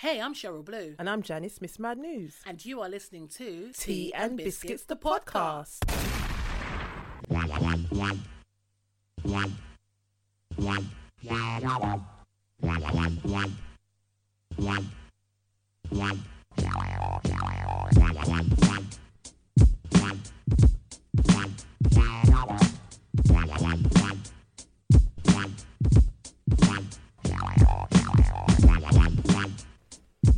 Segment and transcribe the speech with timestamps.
[0.00, 2.36] Hey, I'm Cheryl Blue, And I'm Janice, Miss Mad News.
[2.46, 5.78] and you are listening to Tea and Biscuits, the podcast.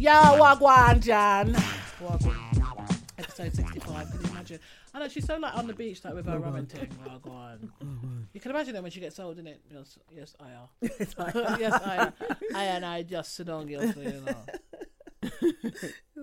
[0.09, 1.53] Yeah, Wagwan Jan.
[2.01, 2.97] Wagwan.
[3.19, 4.59] Episode 65, can you imagine?
[4.95, 6.89] I know, she's so like on the beach, like with her ramen thing.
[7.05, 7.69] Wagwan.
[8.33, 9.59] You can imagine it when she gets old, innit?
[9.71, 10.71] Yes, yes, I are.
[11.61, 12.15] yes, I are.
[12.55, 14.35] I and I just sit on you, so you know.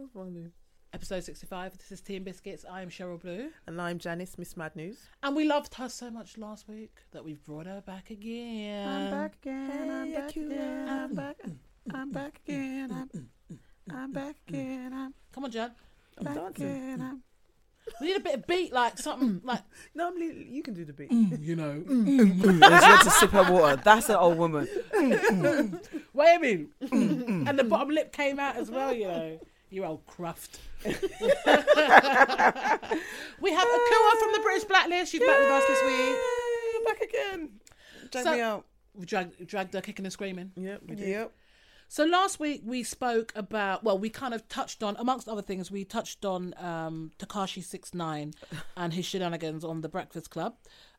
[0.15, 0.47] funny.
[0.91, 2.65] Episode 65, this is Team Biscuits.
[2.67, 3.51] I am Cheryl Blue.
[3.67, 4.97] And I'm Janice, Miss Mad News.
[5.21, 8.79] And we loved her so much last week that we've brought her back again.
[8.81, 8.87] again.
[8.87, 9.35] I'm back
[10.35, 10.89] again.
[10.89, 11.37] I'm back.
[11.93, 12.91] I'm back again.
[12.91, 13.29] I'm,
[13.91, 14.55] I'm back hmm.
[14.55, 14.93] again.
[14.93, 15.71] I'm Come on, Jan.
[16.17, 16.65] I'm back dancing.
[16.65, 17.01] again.
[17.01, 17.21] I'm,
[18.01, 19.45] We need a bit of beat, like something mm.
[19.45, 19.61] like,
[19.93, 21.11] normally, you can do the beat.
[21.11, 21.83] Mm, you know.
[21.87, 23.81] and she went to sip her water.
[23.83, 24.67] That's an old woman.
[24.93, 25.79] Mm,
[26.13, 26.67] Wait a minute.
[27.49, 29.39] and the bottom lip came out as well, you know.
[29.69, 30.59] You old cruft.
[30.85, 31.01] we have
[33.67, 35.11] Akua from the British Blacklist.
[35.11, 35.99] She's back with us this week.
[35.99, 37.49] Yay, back again.
[38.11, 38.65] Drag So- me out.
[38.97, 40.51] We dragged, dragged her kicking and screaming.
[40.55, 41.07] Yep, we did.
[41.09, 41.33] Yep.
[41.87, 45.69] So last week we spoke about, well, we kind of touched on, amongst other things,
[45.71, 48.33] we touched on um, Tekashi Six Nine
[48.77, 50.55] and his shenanigans on the Breakfast Club.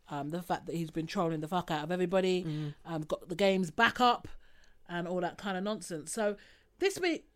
[0.09, 2.47] Um, the fact that he's been trolling the fuck out of everybody,
[2.85, 4.29] um, got the games back up,
[4.89, 6.13] and all that kind of nonsense.
[6.13, 6.37] So
[6.79, 7.27] this week,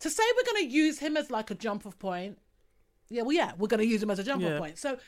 [0.00, 2.38] to say we're going to use him as like a jump off point,
[3.08, 4.58] yeah, well, yeah, we're going to use him as a jump off Yeah.
[4.58, 4.78] point.
[4.78, 4.98] So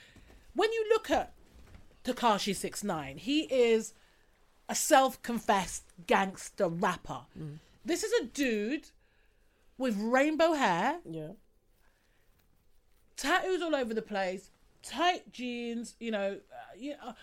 [0.55, 1.35] when you look at
[2.05, 3.93] Tekashi Six Nine, he is
[4.69, 7.21] a self-confessed gangster rapper.
[7.85, 8.89] This is a dude
[9.79, 11.33] with rainbow hair, Yeah.
[13.17, 14.51] tattoos all over the place,
[14.83, 15.95] tight jeans.
[16.01, 17.15] You know, uh, you know,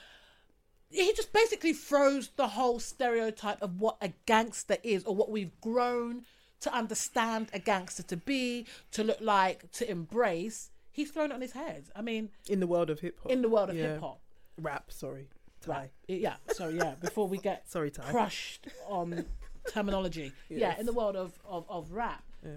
[0.90, 5.60] he just basically throws the whole stereotype of what a gangster is, or what we've
[5.62, 6.26] grown
[6.62, 10.70] to understand a gangster to be, to look like, to embrace.
[10.92, 11.86] He's thrown it on his head.
[11.96, 13.32] I mean, In the world of hip hop.
[13.32, 13.94] in the world of Yeah.
[13.94, 14.22] hip hop.
[14.58, 15.28] Rap, sorry.
[15.66, 15.72] Ty.
[15.72, 15.92] Right.
[16.08, 16.36] Yeah.
[16.52, 16.76] Sorry.
[16.78, 16.96] Yeah.
[17.02, 18.04] Before we get Sorry, Ty.
[18.12, 19.26] crushed on
[19.72, 20.32] terminology.
[20.50, 20.78] Yeah.
[20.80, 22.24] In the world of, of, of rap.
[22.44, 22.52] Yeah.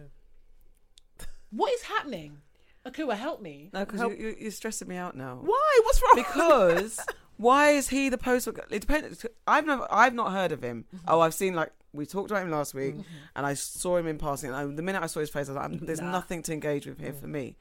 [1.51, 2.39] What is happening?
[2.87, 3.71] Akua, help me.
[3.73, 4.13] No, because Help.
[4.19, 5.39] you, you, you're stressing me out now.
[5.43, 5.81] Why?
[5.85, 6.13] What's wrong?
[6.17, 7.01] Because
[7.37, 8.53] why is he the poster?
[8.71, 9.25] It depends.
[9.47, 10.85] I've never, I've not heard of him.
[10.95, 11.05] Mm-hmm.
[11.09, 12.95] Oh, I've seen like we talked about him last week,
[13.35, 14.51] and I saw him in passing.
[14.51, 16.13] And I, the minute I saw his face, I was like, "There's Nah.
[16.13, 17.57] nothing to engage with here for me."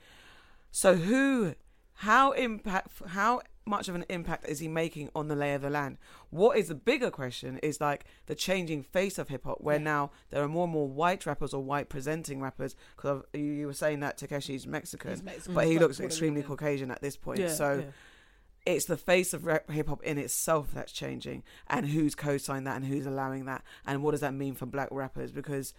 [0.71, 1.55] So who,
[1.93, 5.69] how impact, how much of an impact is he making on the lay of the
[5.69, 5.97] land?
[6.29, 9.83] What is the bigger question is like the changing face of hip hop, where Yeah.
[9.83, 12.75] now there are more and more white rappers or white presenting rappers.
[12.95, 16.43] Because you, you were saying that Tekashi's Mexican, He's Mexican, but he looks extremely.
[16.43, 17.39] Caucasian at this point.
[17.39, 18.73] yeah, so yeah.
[18.73, 22.75] it's the face of rap, hip hop in itself that's changing, and who's co-signed that,
[22.75, 25.31] and who's allowing that, and what does that mean for black rappers?
[25.31, 25.73] Because,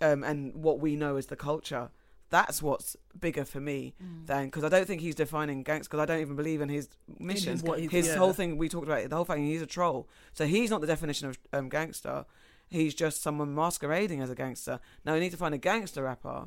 [0.00, 1.90] um, and what we know as the culture,
[2.30, 4.26] that's what's bigger for me Mm.
[4.26, 6.88] than because I don't think he's defining gangs because I don't even believe in his
[7.18, 7.58] mission.
[7.90, 8.14] his yeah.
[8.16, 10.80] whole thing we talked about it, the whole thing he's a troll, so he's not
[10.80, 12.24] the definition of um, gangster.
[12.68, 14.78] He's just someone masquerading as a gangster.
[15.04, 16.46] Now we need to find a gangster rapper.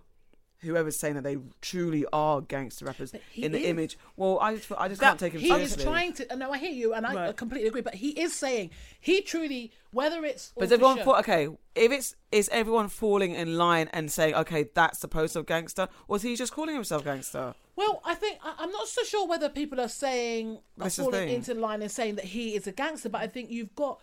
[0.63, 3.65] Whoever's saying that they truly are gangster rappers in the is.
[3.67, 3.97] image.
[4.15, 5.83] Well, I just, I just That- can't take him He is seriously.
[5.83, 6.35] trying to.
[6.35, 7.37] No, I hear you, and I Right.
[7.37, 7.81] completely agree.
[7.81, 11.47] But he is saying he truly, whether it's But everyone fa- okay?
[11.75, 15.87] If it's is everyone falling in line and saying, okay, that's the post of gangster,
[16.07, 17.53] or is he just calling himself gangster?
[17.75, 21.53] Well, I think I, I'm not so sure whether people are saying are falling into
[21.55, 23.99] line and saying that he is a gangster, but I think you've got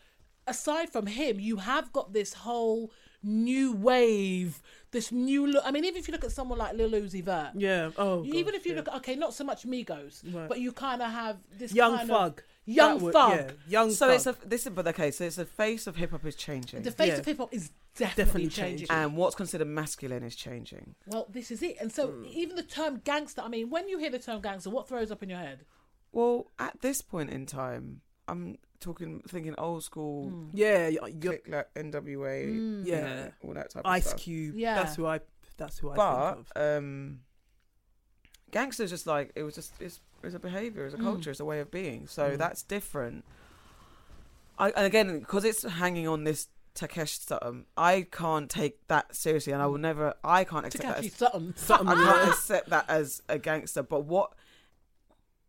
[0.47, 2.91] aside from him, you have got this whole
[3.23, 4.63] new wave,
[4.93, 5.63] this new look.
[5.65, 7.91] I mean, even if you look at someone like Lil Uzi Vert, Yeah.
[7.97, 8.25] Oh.
[8.25, 8.79] even gosh, if you yeah.
[8.79, 10.49] look at okay, not so much Migos, Right.
[10.49, 13.31] but you kind of have this young kind thug, of young That would- thug.
[13.39, 13.91] yeah, young.
[13.93, 14.15] So thug.
[14.17, 15.11] it's a this is but okay.
[15.11, 17.19] So it's the face of hip hop is changing, The face Yeah.
[17.19, 18.79] of hip hop is definitely, Definitely changing.
[18.89, 18.97] changing.
[18.97, 20.95] and what's considered masculine is changing.
[21.07, 21.77] Well, this is it.
[21.81, 22.25] And so Hmm.
[22.29, 25.23] even the term gangster, I mean, when you hear the term gangster, what throws up
[25.23, 25.65] in your head?
[26.13, 30.51] Well, at this point in time, I'm talking thinking old school, Mm.
[30.53, 32.85] yeah, y- you're, click like NWA, Mm.
[32.87, 33.03] you Yeah.
[33.03, 34.21] know, all that type of Ice stuff.
[34.21, 34.57] Cube.
[34.57, 34.75] Yeah.
[34.77, 35.21] That's who I.
[35.57, 36.79] That's who I But think of.
[36.79, 37.21] um,
[38.51, 41.03] gangster's just like it was just it's, it's a behavior, it's a Mm.
[41.05, 42.07] culture, it's a way of being.
[42.07, 42.39] So Mm.
[42.39, 43.25] that's different.
[44.59, 49.53] I and again because it's hanging on this Takesh Sutton, I can't take that seriously,
[49.53, 50.15] and I will never.
[50.23, 51.05] I can't accept that.
[51.05, 51.55] As, Sutton.
[51.57, 51.89] Something.
[51.89, 53.83] I can't accept that as a gangster.
[53.83, 54.33] But what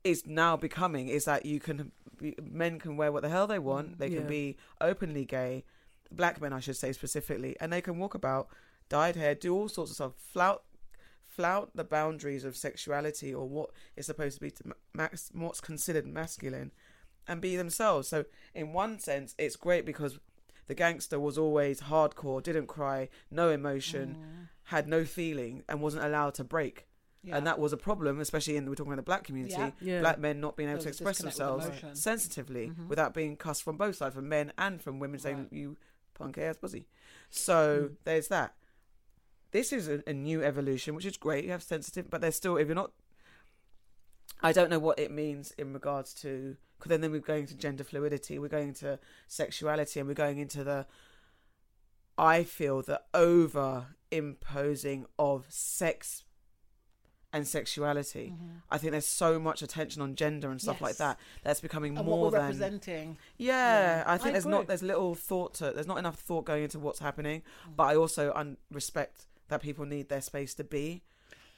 [0.04, 3.60] is now becoming is that you can be, men can wear what the hell they
[3.60, 4.00] want.
[4.00, 4.28] They can Yeah.
[4.28, 5.64] be openly gay,
[6.12, 8.50] black men, I should say specifically, and they can walk about
[8.90, 10.64] dyed hair, do all sorts of stuff, flout
[11.26, 14.64] flout the boundaries of sexuality or what is supposed to be to
[14.94, 16.72] max, what's considered masculine,
[17.26, 18.10] and be themselves.
[18.10, 20.20] So in one sense, it's great because
[20.68, 24.18] the gangster was always hardcore, didn't cry, no emotion,
[24.66, 26.86] had no feeling, and wasn't allowed to break.
[27.24, 27.38] Yeah.
[27.38, 29.54] And that was a problem, especially in we're talking about the black community.
[29.56, 29.72] Yeah.
[29.80, 30.00] Yeah.
[30.02, 31.96] Black men not being able There to express themselves emotion.
[31.96, 32.88] sensitively Mhm.
[32.88, 35.54] without being cussed from both sides, from men and from women saying Right.
[35.54, 35.78] you
[36.16, 36.88] punk ass pussy.
[37.30, 37.96] So Mm.
[38.06, 38.56] there's that.
[39.52, 41.44] This is a, a new evolution, which is great.
[41.46, 42.92] You have sensitive, but there's still if you're not.
[44.42, 47.54] I don't know what it means in regards to because then, then we're going to
[47.56, 48.98] gender fluidity, we're going to
[49.28, 50.88] sexuality, and we're going into the.
[52.18, 56.24] I feel the over imposing of sex
[57.34, 58.34] and sexuality.
[58.70, 62.06] I think there's so much attention on gender and stuff like that that's becoming and
[62.06, 63.18] more than representing.
[63.38, 64.04] yeah, Yeah.
[64.06, 64.58] I think I there's agree.
[64.58, 67.42] not there's little thought to there's not enough thought going into what's happening.
[67.70, 67.76] Mm.
[67.78, 71.04] But I also un- respect that people need their space to be.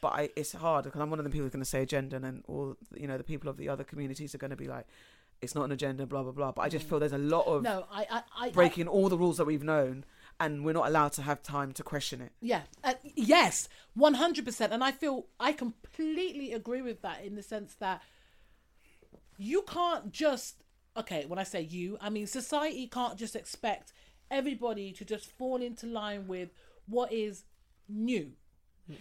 [0.01, 2.17] But I, it's hard because I'm one of the people who's going to say agenda,
[2.17, 4.67] and then all you know the people of the other communities are going to be
[4.67, 4.85] like,
[5.41, 6.51] it's not an agenda, blah blah blah.
[6.51, 6.89] But I just Mm.
[6.89, 9.63] feel there's a lot of No, I, I, I breaking all the rules that we've
[9.63, 10.03] known,
[10.39, 12.31] and we're not allowed to have time to question it.
[12.41, 12.62] Yeah.
[12.83, 14.74] Uh, yes, one hundred percent.
[14.74, 18.01] And I feel I completely agree with that in the sense that
[19.38, 20.63] you can't just
[20.95, 21.25] okay.
[21.25, 23.94] When I say you, I mean society can't just expect
[24.30, 26.50] everybody to just fall into line with
[26.88, 27.44] what is
[27.88, 28.31] new,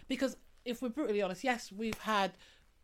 [0.09, 2.33] because if we're brutally honest, yes, we've had.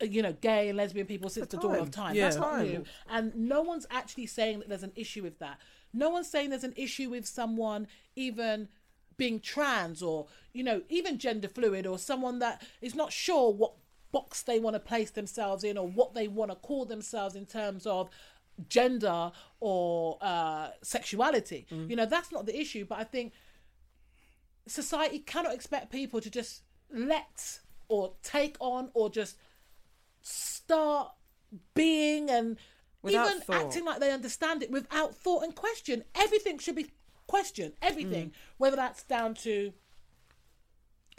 [0.01, 2.15] uh, You know, gay and lesbian people since For the dawn of time.
[2.15, 2.25] Yeah.
[2.25, 2.85] That's not new.
[3.09, 5.59] And no one's actually saying that there's an issue with that.
[5.93, 7.87] No one's saying there's an issue with someone
[8.17, 8.69] even
[9.17, 13.73] being trans or, you know, even gender fluid or someone that is not sure what
[14.12, 17.44] box they want to place themselves in or what they want to call themselves in
[17.44, 18.08] terms of
[18.69, 19.31] gender
[19.61, 21.67] or uh, sexuality.
[21.91, 22.84] You know, that's not the issue.
[22.84, 23.32] But I think
[24.67, 26.62] society cannot expect people to just
[26.93, 29.37] let or take on or just
[30.20, 31.12] start
[31.75, 32.56] being and
[33.03, 33.67] Without even thought.
[33.67, 36.05] acting like they understand it without thought and question.
[36.15, 36.91] Everything should be
[37.27, 37.75] questioned.
[37.81, 38.33] Everything, mm.
[38.56, 39.73] whether that's down to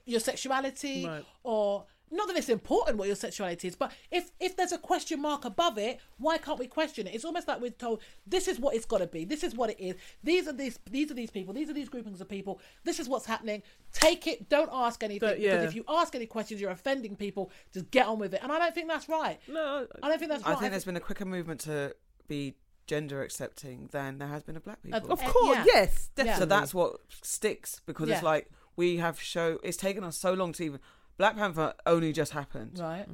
[0.06, 1.26] your sexuality Right.
[1.44, 5.22] or not that it's important what your sexuality is, but if if there's a question
[5.22, 7.14] mark above it, why can't we question it?
[7.16, 9.26] It's almost like we're told this is what it's got to be.
[9.26, 9.96] This is what it is.
[10.24, 11.54] These are these these are these people.
[11.54, 12.60] These are these groupings of people.
[12.84, 13.64] This is what's happening.
[13.94, 14.50] Take it.
[14.50, 17.52] Don't ask anything But, because if you ask any questions, you're offending people.
[17.74, 18.42] Just get on with it.
[18.44, 19.40] And I don't think that's right.
[19.48, 20.50] No, I don't think that's right.
[20.50, 20.60] I right.
[20.60, 21.96] think there's been a quicker movement to
[22.28, 22.56] be
[22.88, 25.12] gender accepting than there has been of black people.
[25.12, 25.64] of Uh, course, yeah.
[25.66, 26.24] yes, Yeah.
[26.24, 26.40] definitely.
[26.40, 29.60] So that's what sticks because it's like we have show.
[29.64, 30.80] It's taken us so long to even.
[31.20, 32.80] Black Panther only just happened.
[32.80, 33.06] right.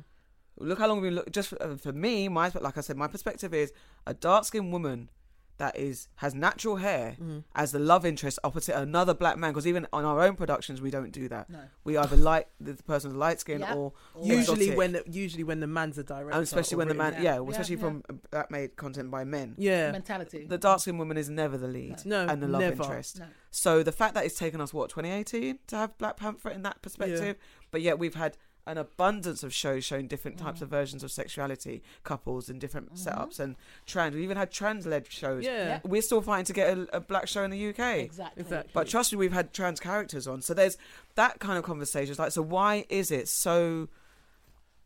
[0.58, 1.30] Look how long we've been look.
[1.32, 3.74] Just for, uh, for me, my like I said, my perspective is
[4.08, 5.10] a dark skinned woman
[5.58, 7.16] that is has natural hair
[7.56, 9.52] as the love interest opposite another black man.
[9.52, 11.50] Because even on our own productions, we don't do that.
[11.50, 11.60] No.
[11.86, 13.74] We either like the person's light skin Yeah.
[13.76, 14.78] or usually exotic.
[14.78, 17.22] when the, usually when the man's a director, and especially or when the man, Yeah.
[17.22, 19.56] yeah, Yeah, especially from that made content by men.
[19.58, 20.46] yeah, Mentality.
[20.46, 22.84] The dark skinned woman is never the lead No, and the love never.
[22.84, 23.20] interest.
[23.20, 23.26] No.
[23.52, 26.82] So the fact that it's taken us what 2018 to have Black Panther in that
[26.82, 27.38] perspective,
[27.76, 30.64] but yet we've had an abundance of shows showing different types Mm.
[30.64, 33.10] of versions of sexuality, couples and different Mm-hmm.
[33.10, 34.16] setups and trans.
[34.16, 35.44] We even had trans-led shows.
[35.44, 35.80] yeah, Yeah.
[35.84, 37.80] We're still fighting to get a, a black show in the UK.
[38.00, 38.42] Exactly.
[38.44, 38.72] Exactly.
[38.74, 40.42] But trust me, we've had trans characters on.
[40.42, 40.78] So there's
[41.16, 42.12] that kind of conversation.
[42.12, 43.90] It's like, so why is it so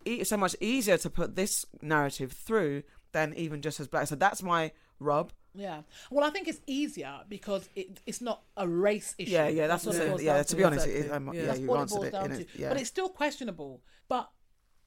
[0.03, 2.81] e- so much easier to put this narrative through
[3.11, 4.07] than even just as black?
[4.07, 5.31] So that's my rub.
[5.55, 5.81] Yeah.
[6.11, 9.31] Well, I think it's easier because it, it's not a race issue.
[9.31, 10.27] Yeah, yeah, that's, what what it I'm boils saying.
[10.27, 11.27] Yeah, down to be honest, it is, Exactly.
[11.29, 11.41] um, Yeah.
[11.41, 12.11] yeah, you it answered it.
[12.11, 12.41] down in to.
[12.41, 12.69] it, yeah.
[12.69, 13.81] But it's still questionable.
[14.07, 14.29] But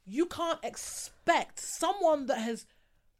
[0.05, 2.67] you can't expect someone that has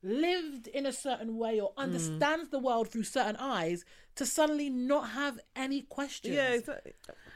[0.03, 1.77] lived in a certain way or Mm.
[1.85, 3.85] understands the world through certain eyes
[4.17, 6.35] to suddenly not have any questions.
[6.35, 6.93] yeah, exactly.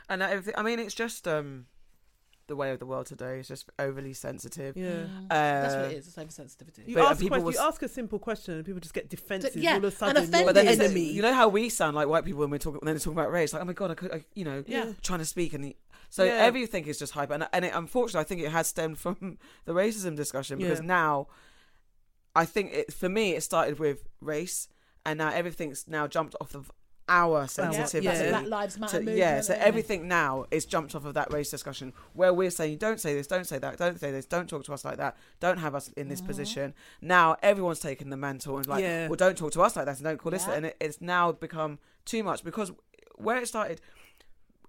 [0.09, 1.67] And everything, I mean, it's just um,
[2.49, 3.39] the way of the world today.
[3.41, 4.77] It's just overly sensitive.
[4.77, 4.87] Yeah.
[4.91, 5.25] Mm.
[5.25, 6.07] Uh, That's what it is.
[6.07, 6.87] It's oversensitivity.
[6.89, 9.57] You ask, a people was- you ask a simple question and people just get defensive.
[9.57, 10.35] yeah, all of a and sudden, offended.
[10.41, 11.13] you're But then the enemy.
[11.13, 13.31] you know how we sound like white people when we're talking when they're talking about
[13.33, 13.53] race.
[13.53, 14.93] Like, oh my god, I could, I, you know, Yeah.
[15.03, 15.77] trying to speak and the-
[16.09, 16.35] so Yeah.
[16.35, 17.31] everything is just hype.
[17.31, 20.87] And and it, unfortunately, I think it has stemmed from the racism discussion because Yeah.
[20.87, 21.27] now,
[22.35, 24.69] I think it for me it started with race,
[25.05, 26.71] and now everything's now jumped off of
[27.09, 28.19] our yeah, sensitivity.
[28.19, 28.31] the Yeah.
[28.31, 29.19] Black Lives Matter So, movement.
[29.19, 33.01] yeah, so everything now is jumped off of that race discussion where we're saying, don't
[33.01, 35.59] say this, don't say that, don't say this, don't talk to us like that, don't
[35.59, 36.27] have us in this Mm-hmm.
[36.29, 36.75] position.
[37.01, 39.07] Now everyone's taken the mantle and like, Yeah.
[39.09, 40.47] well, don't talk to us like that and don't call this.
[40.49, 42.73] And it, it's now become too much because
[43.17, 43.81] where it started,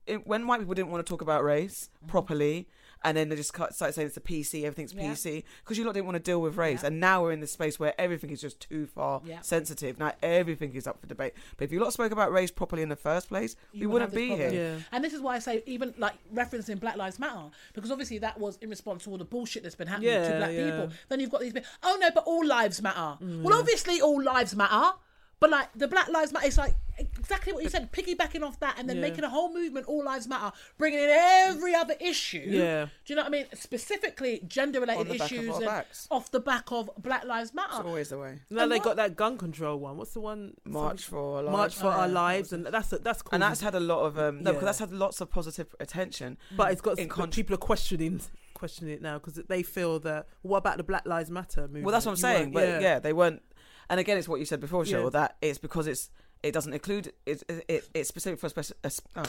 [0.06, 2.10] it, when white people didn't want to talk about race Mm-hmm.
[2.12, 2.68] properly
[3.04, 5.12] and then they just cut- started saying it's a PC, everything's Yeah.
[5.12, 6.88] PC, because you lot didn't want to deal with race, Yeah.
[6.88, 9.42] and now we're in this space where everything is just too far Yeah.
[9.42, 10.00] sensitive.
[10.00, 11.34] Now everything is up for debate.
[11.58, 14.12] But if you lot spoke about race properly in the first place, we wouldn't have
[14.12, 14.52] this be problem.
[14.52, 14.74] here.
[14.78, 14.84] Yeah.
[14.92, 18.40] And this is why I say, even like referencing Black Lives Matter, because obviously that
[18.40, 20.72] was in response to all the bullshit that's been happening to black yeah.
[20.72, 20.90] people.
[21.10, 23.18] Then you've got these, people, oh no, but all lives matter.
[23.24, 23.44] Mm.
[23.44, 24.98] Well, obviously all lives matter,
[25.40, 26.76] but like the Black Lives Matter, it's like
[27.18, 29.04] exactly what you said, piggybacking off that and then Yeah.
[29.04, 32.44] making a whole movement, all lives matter, bringing in every other issue.
[32.48, 32.86] Yeah.
[32.86, 33.46] Do you know what I mean?
[33.54, 37.50] Specifically gender related On the back of issues and off the back of Black Lives
[37.52, 37.88] It's Matter.
[37.88, 38.40] always the way.
[38.50, 39.98] Now And they what- got that gun control one.
[39.98, 40.56] What's the one?
[40.66, 41.76] March for our March lives.
[41.82, 42.14] for Oh, our yeah.
[42.14, 43.30] lives, and that's that's cool.
[43.34, 44.66] and that's had a lot of um no, because Yeah.
[44.66, 46.38] that's had lots of positive attention.
[46.56, 48.22] but it's got in con- people are questioning
[48.56, 51.86] questioning it now because they feel that what about the Black Lives Matter movement?
[51.86, 52.54] Well, that's what I'm You saying.
[52.54, 52.98] weren't- But yeah.
[52.98, 53.44] they weren't.
[53.90, 55.06] And again, it's what you said before, Cheryl.
[55.06, 55.10] Yeah.
[55.12, 56.10] That it's because it's
[56.44, 58.78] it doesn't include it's it, it's specific for a specific.
[59.16, 59.26] Uh,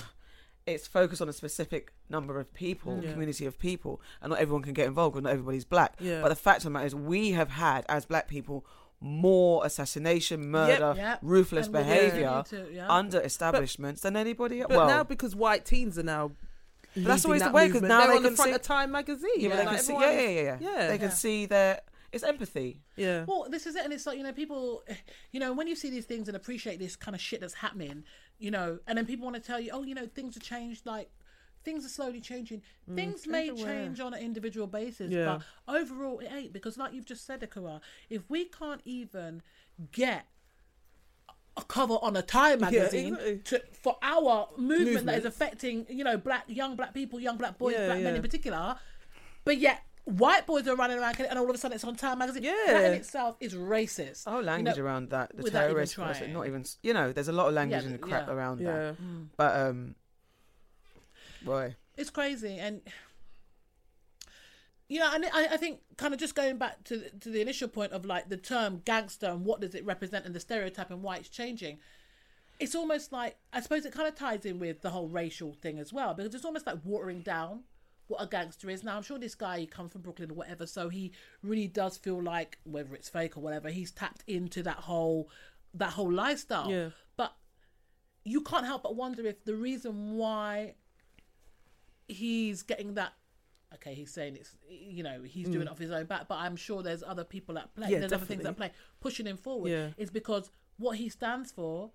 [0.66, 3.12] it's focused on a specific number of people, Yeah.
[3.12, 5.94] community of people, and not everyone can get involved because not everybody's black.
[5.98, 6.20] Yeah.
[6.20, 8.66] But the fact of the matter is, we have had as black people
[9.00, 11.20] more assassination, murder, Yep.
[11.22, 12.92] ruthless And behaviour continue yeah.
[12.92, 14.68] under establishments than anybody else.
[14.68, 16.32] But Well, now because white teens are now.
[16.96, 19.30] that's always the way because now they're they on the front see- of Time magazine.
[19.36, 20.88] yeah, but they Like, see, yeah, yeah, yeah, yeah, Yeah.
[20.88, 21.14] They can Yeah.
[21.14, 21.80] see their
[22.12, 22.80] it's empathy.
[22.96, 23.24] yeah.
[23.26, 24.82] Well, this is it, and it's like you know, people,
[25.32, 28.04] you know, when you see these things and appreciate this kind of shit that's happening,
[28.38, 30.86] you know, and then people want to tell you, oh, you know, things have changed,
[30.86, 31.10] like
[31.64, 32.62] things are slowly changing.
[32.94, 33.74] things may everywhere.
[33.84, 35.40] change on an individual basis, Yeah.
[35.66, 39.42] but overall, it ain't because, like you've just said, Akua, if we can't even
[39.92, 40.26] get
[41.58, 43.38] a cover on a Time magazine exactly.
[43.58, 45.18] to, for our movement, that Movement.
[45.18, 48.22] is affecting, you know, black young black people, young black boys, Yeah, black men in
[48.22, 48.76] particular,
[49.44, 49.82] but yet.
[50.08, 52.42] White boys are running around, and all of a sudden it's on Time magazine.
[52.42, 54.24] Yeah, that in itself is racist.
[54.26, 57.12] Oh, whole You language know, around that, the without even terrorist, not even, you know,
[57.12, 58.32] there's a lot of language Yeah, and crap yeah.
[58.32, 58.72] around yeah.
[58.72, 58.96] that.
[59.36, 59.94] But um,
[61.42, 62.80] boy, It's crazy, and
[64.88, 67.68] you know, and I, I think kind of just going back to to the initial
[67.68, 71.02] point of like the term gangster and what does it represent and the stereotype and
[71.02, 71.78] why it's changing.
[72.58, 75.78] It's almost like I suppose it kind of ties in with the whole racial thing
[75.78, 77.64] as well because it's almost like watering down
[78.08, 78.82] what a gangster is.
[78.82, 81.12] Now I'm sure this guy he comes from Brooklyn or whatever, so he
[81.42, 85.30] really does feel like whether it's fake or whatever, he's tapped into that whole
[85.74, 86.70] that whole lifestyle.
[86.70, 86.88] Yeah.
[87.16, 87.34] But
[88.24, 90.74] you can't help but wonder if the reason why
[92.06, 93.12] he's getting that
[93.74, 96.56] okay he's saying it's you know he's doing it off his own back but i'm
[96.56, 97.90] sure there's other people at play Mm.
[97.90, 99.88] Yeah, there's other things at play pushing him forward Yeah.
[99.98, 101.90] is because what he stands for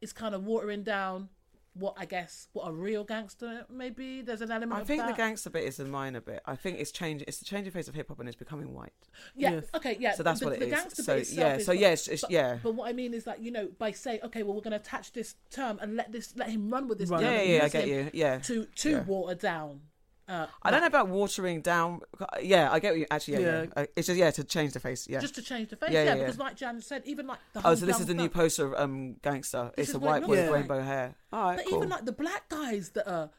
[0.00, 1.28] is kind of watering down
[1.76, 5.04] what i guess what a real gangster may be there's an element I of think
[5.06, 6.40] the gangster bit is the minor bit.
[6.46, 7.24] I think it's changing.
[7.26, 8.92] It's the changing face of hip hop and it's becoming white.
[9.34, 9.64] yeah Yes.
[9.74, 10.72] okay yeah So that's the, what it the is.
[10.72, 12.58] gangster So, bit yeah, is so what- yeah, it's- it's- but, yeah.
[12.62, 14.76] but what i mean is that you know by saying okay well we're going to
[14.76, 17.22] attach this term and let this let him run with this Run.
[17.22, 18.10] Yeah, yeah, yeah, I get you.
[18.12, 19.02] Yeah, to to Yeah.
[19.02, 19.80] water down
[20.28, 22.00] uh I don't know about watering down.
[22.42, 23.34] Yeah, I get what you actually.
[23.34, 23.62] Yeah, yeah.
[23.62, 23.82] Yeah.
[23.82, 25.06] Uh, It's just yeah to change the face.
[25.08, 25.20] Yeah.
[25.20, 25.90] just to change the face.
[25.90, 26.24] Yeah, Yeah, yeah, yeah.
[26.24, 28.66] because like Jan said, even like the whole oh, so this is the new poster
[28.72, 29.70] of um gangster.
[29.76, 31.14] This it's a white boy with rainbow hair.
[31.32, 31.78] All right, But cool.
[31.78, 33.30] even like the black guys that are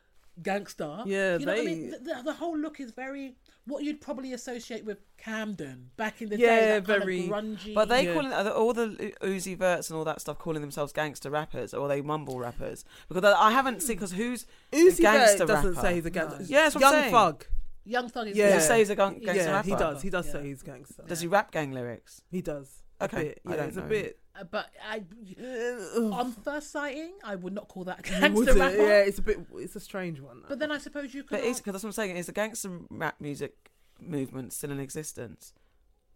[0.41, 1.91] gangster, Yeah, you know what I mean.
[1.91, 3.35] The, the, the whole look is very
[3.67, 6.65] what you'd probably associate with Camden back in the Yeah, day.
[6.79, 7.73] That very- kind of grungy.
[7.73, 8.13] But they Yeah.
[8.13, 11.87] calling are all the Uzi Verts and all that stuff calling themselves gangster rappers, or
[11.87, 12.85] they mumble rappers?
[13.09, 15.81] Because I I haven't seen because who's Uzi gangster Vert doesn't rapper?
[15.87, 16.39] say he's a gangster.
[16.39, 16.45] No.
[16.47, 17.11] Yeah, that's what I'm Young.
[17.11, 17.45] Thug.
[17.87, 18.45] young thug is Yeah.
[18.45, 18.59] Does yeah.
[18.61, 19.67] he say he's a gang- gangster Yeah, rapper?
[19.69, 20.01] he does.
[20.01, 20.31] He does Yeah.
[20.33, 21.03] say he's gangster.
[21.07, 22.21] Does he rap gang lyrics?
[22.31, 22.83] He does.
[23.01, 23.41] Okay, A bit.
[23.45, 23.83] I Yeah, don't it's know.
[23.83, 24.19] a bit.
[24.39, 25.03] Uh, But I,
[25.41, 28.59] Uh, on first sighting, I would not call that a would gangster it?
[28.59, 28.75] rapper.
[28.77, 29.39] Yeah, it's a bit.
[29.55, 30.43] It's a strange one.
[30.47, 31.37] But then I suppose you could.
[31.37, 32.17] But is because that's what I'm saying.
[32.17, 35.53] Is the gangster rap music movement still in existence?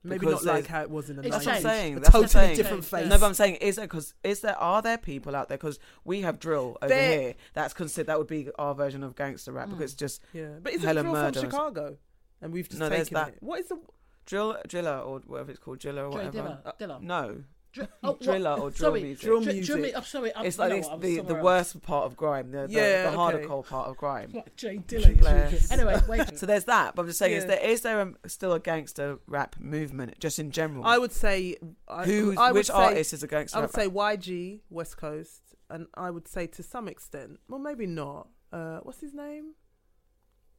[0.01, 1.97] maybe because not like how it was in the It's That's what I'm saying.
[1.97, 2.55] A That's what I'm totally saying.
[2.57, 3.01] different face.
[3.03, 3.09] yeah.
[3.09, 5.77] No, but I'm saying is there because is there are there people out there because
[6.05, 9.51] we have drill over There- here that's considered that would be our version of gangster
[9.51, 9.71] rap Mm.
[9.71, 11.97] because it's just yeah, but is it drill from Chicago?
[12.41, 13.33] And we've just No, there's taken that.
[13.35, 13.43] it.
[13.43, 13.77] What is the?
[14.25, 16.59] drill driller or whatever it's called driller or Dre whatever.
[16.63, 17.01] Dilla, Dilla.
[17.01, 18.21] No, Dri- oh, what?
[18.21, 19.23] driller or drill sorry, music.
[19.25, 19.65] Drill Dri- music.
[19.75, 20.35] Drill mu- I'm sorry.
[20.35, 23.09] I'm, it's you like know it's the the worst part of grime, the the, Yeah,
[23.11, 23.47] the harder okay.
[23.47, 24.31] core part of grime.
[24.33, 25.49] Like Jay Blair.
[25.51, 25.71] Dilla.
[25.71, 26.21] anyway, wait.
[26.39, 29.19] So there's that, but I'm just saying, is there is there a, still a gangster
[29.27, 30.85] rap movement just in general?
[30.85, 31.57] I would say.
[31.87, 33.81] I, Who, I which say, artist is a gangster I would rapper?
[33.81, 38.29] say YG West Coast, and I would say to some extent, well, maybe not.
[38.51, 39.53] Uh, what's his name?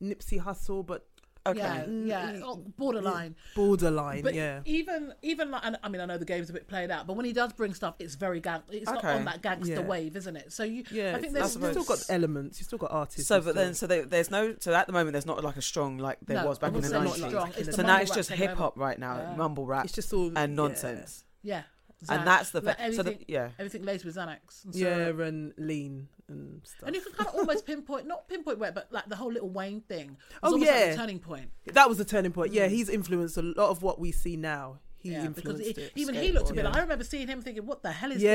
[0.03, 1.07] Nipsey Hussle, but
[1.47, 3.35] okay, Yeah, yeah, oh, borderline.
[3.55, 4.23] borderline.
[4.23, 6.91] But yeah, even even like, and I mean, I know the game's a bit played
[6.91, 8.63] out, but when he does bring stuff, it's very gang.
[8.71, 9.81] It's not on that gangster Yeah.
[9.81, 10.53] wave, isn't it?
[10.53, 11.17] So you, yeah.
[11.17, 12.59] I think there's, you've still got elements.
[12.61, 13.29] You've still got artists.
[13.29, 14.55] So, and but then, so they, there's no.
[14.61, 16.81] So at the moment, there's not like a strong like there No, was back in
[16.81, 17.29] the wouldn't say not nineties.
[17.39, 17.49] strong.
[17.57, 19.37] It's It's So now it's just hip hop right now, Yeah.
[19.37, 20.47] mumble rap it's just all and yeah.
[20.47, 21.63] nonsense, Yeah,
[22.09, 22.93] and that's the like thing.
[22.93, 24.65] So the, yeah, everything laced with Xanax.
[24.65, 26.87] And so, Yeah, and lean and stuff.
[26.87, 29.51] And you can kind of almost pinpoint, not pinpoint where, but like the whole little
[29.51, 30.11] Wayne thing.
[30.11, 30.87] was Oh, almost like yeah.
[30.93, 31.51] a turning point.
[31.67, 32.53] that was the turning point.
[32.53, 34.79] Yeah, he's influenced a lot of what we see now.
[35.03, 35.13] He Mm.
[35.13, 35.93] yeah, because influenced he- it.
[35.97, 36.69] even he looked a bit Yeah.
[36.71, 36.79] like.
[36.79, 38.31] I remember seeing him thinking, "What the hell is Yeah.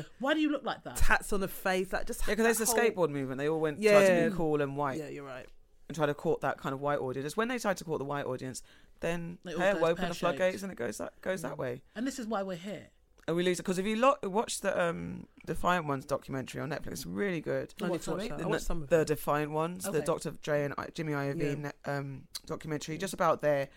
[0.00, 0.06] this?
[0.18, 2.58] Why do you look like that?" tats on the face, like just Yeah, because that
[2.58, 3.38] there's the whole- skateboard movement.
[3.38, 5.46] They all went tried to be cool and white Yeah, you're right.
[5.88, 7.36] and try to court that kind of white audience.
[7.38, 8.62] When they tried to court the white audience,
[9.00, 11.58] then It hey, we open the floodgates and it goes that goes that Mm.
[11.58, 11.82] way.
[11.94, 12.88] And this is why we're here.
[13.28, 16.70] And we lose it because if you lo- watch the um, Defiant Ones documentary on
[16.70, 17.72] Netflix, it's really good.
[17.82, 18.38] I need to watch that.
[18.38, 19.06] The, I watched some of the it.
[19.08, 20.04] Defiant Ones, the Okay.
[20.04, 20.30] Dr.
[20.42, 21.70] Dre and I- Jimmy Iovine Yeah.
[21.86, 23.68] ne- um, documentary, just about their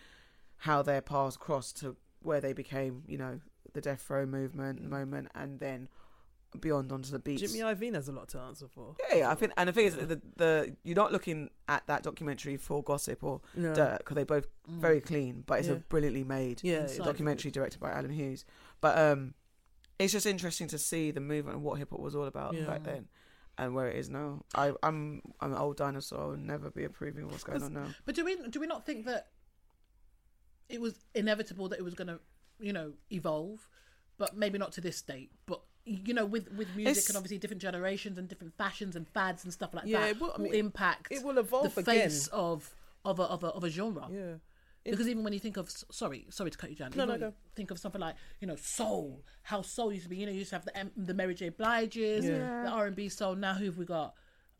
[0.58, 3.38] how their paths crossed to where they became, you know,
[3.74, 5.88] the death row movement moment, and then
[6.60, 7.40] beyond onto the beats.
[7.42, 8.96] Jimmy Iovine has a lot to answer for.
[9.10, 12.02] yeah, yeah, I think, and the thing is, the, the you're not looking at that
[12.02, 13.74] documentary for gossip or No.
[13.74, 14.80] dirt because they both Mm.
[14.80, 18.44] very clean, but it's a brilliantly made Yeah, documentary directed by Allen Hughes.
[18.80, 19.34] But um,
[19.98, 22.66] it's just interesting to see the movement and what hip hop was all about Yeah.
[22.66, 23.08] back then,
[23.58, 24.42] and where it is now.
[24.54, 26.30] I, I'm I'm an old dinosaur.
[26.32, 27.94] I'll never be approving what's going on now.
[28.06, 29.28] But do we do we not think that
[30.68, 32.20] it was inevitable that it was going to,
[32.58, 33.68] you know, evolve,
[34.18, 37.38] but maybe not to this state, but you know, with with music It's- and obviously
[37.38, 40.42] different generations and different fashions and fads and stuff like Yeah, that it will- I
[40.42, 41.84] will impact It will the evolve again.
[41.84, 42.74] face of
[43.04, 44.08] of a, of a of a genre.
[44.10, 44.34] Yeah.
[44.84, 46.92] Because even when you think of sorry, sorry to cut you down.
[46.94, 47.32] No, no, go.
[47.56, 50.16] Think of something like you know soul, how soul used to be.
[50.16, 51.48] You know, you used to have the the Mary J.
[51.50, 52.64] Blige's, Yeah.
[52.64, 53.34] the R and B soul.
[53.34, 54.14] Now who have we got?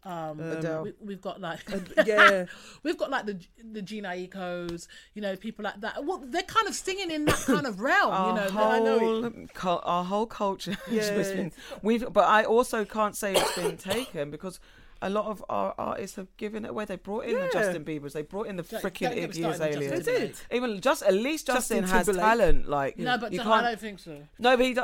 [0.06, 0.82] Um, Adele.
[0.84, 1.60] we, we've got like
[2.06, 2.44] yeah.
[2.82, 3.38] we've got like the
[3.72, 6.04] the Gina Ecos, you know, people like that.
[6.04, 8.50] Well, they're kind of singing in that kind of realm, Our you know.
[8.50, 9.46] whole- I know
[9.82, 12.12] our whole culture has been we've.
[12.12, 14.60] But I also can't say it's been taken because.
[15.02, 16.86] A lot of our artists have given it away.
[16.86, 18.12] They brought in the Justin Biebers.
[18.12, 19.90] They brought in the freaking Iggy Azalea.
[19.90, 20.36] They did.
[20.50, 22.24] Even just at least Justin, Justin has Timberlake.
[22.24, 22.68] talent.
[22.70, 23.64] Like No, but you I can't.
[23.66, 24.16] don't think so.
[24.38, 24.78] No, but he,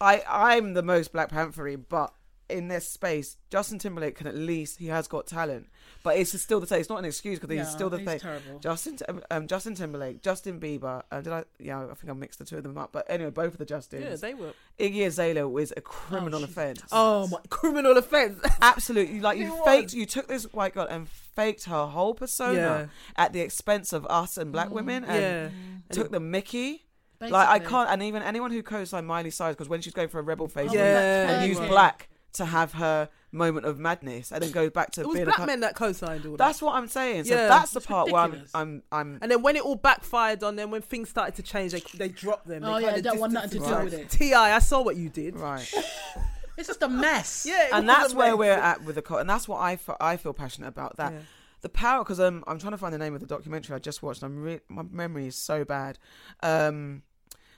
[0.00, 2.14] I I'm the most Black Panthery, but
[2.48, 5.66] in this space, Justin Timberlake can at least he has got talent.
[6.02, 6.80] But it's still the same.
[6.80, 8.20] It's not an excuse because he's No, still the he's thing.
[8.20, 8.58] terrible.
[8.60, 11.02] Justin um, um, Justin Timberlake, Justin Bieber.
[11.10, 11.44] Um, did I?
[11.58, 12.90] Yeah, I think I mixed the two of them up.
[12.92, 14.02] But anyway, both of the Justins.
[14.04, 14.52] Yeah, they were.
[14.78, 16.82] Iggy Azalea was a criminal she's- offense.
[16.92, 18.38] Oh my criminal offense.
[18.62, 19.92] Absolutely, like you It faked.
[19.94, 22.86] You took this white girl and faked her whole persona Yeah.
[23.16, 24.72] at the expense of us and black Mm.
[24.72, 25.48] women, and yeah.
[25.92, 26.84] took the Mickey.
[27.18, 27.32] Basically.
[27.32, 30.18] Like I can't, and even anyone who co-signed Miley Cyrus because when she's going for
[30.18, 30.92] a rebel phase, Oh, Yeah.
[30.92, 31.68] that and turn use thing.
[31.68, 35.24] black to have her moment of madness, and then go back to It was being
[35.26, 35.40] black a.
[35.42, 36.38] co- men that co-signed all that.
[36.38, 37.24] That's what I'm saying.
[37.24, 37.48] So Yeah.
[37.48, 38.44] that's the It's part where I'm.
[38.54, 39.18] I'm, I'm.
[39.20, 42.08] And then when it all backfired on them, when things started to change, they they
[42.08, 42.62] dropped them.
[42.62, 44.10] They Oh, yeah, kinda don't want nothing to do distanced with it.
[44.10, 45.36] Ti, I saw what you did.
[45.36, 45.70] Right,
[46.56, 47.44] It's just a mess.
[47.48, 48.38] Yeah, and that's where mess.
[48.38, 50.96] we're at with the, co- and that's what I, I feel passionate about.
[50.96, 51.18] That Yeah.
[51.60, 54.02] the power, because um, I'm trying to find the name of the documentary I just
[54.02, 54.22] watched.
[54.22, 55.98] I'm re- my memory is so bad.
[56.42, 57.02] Um,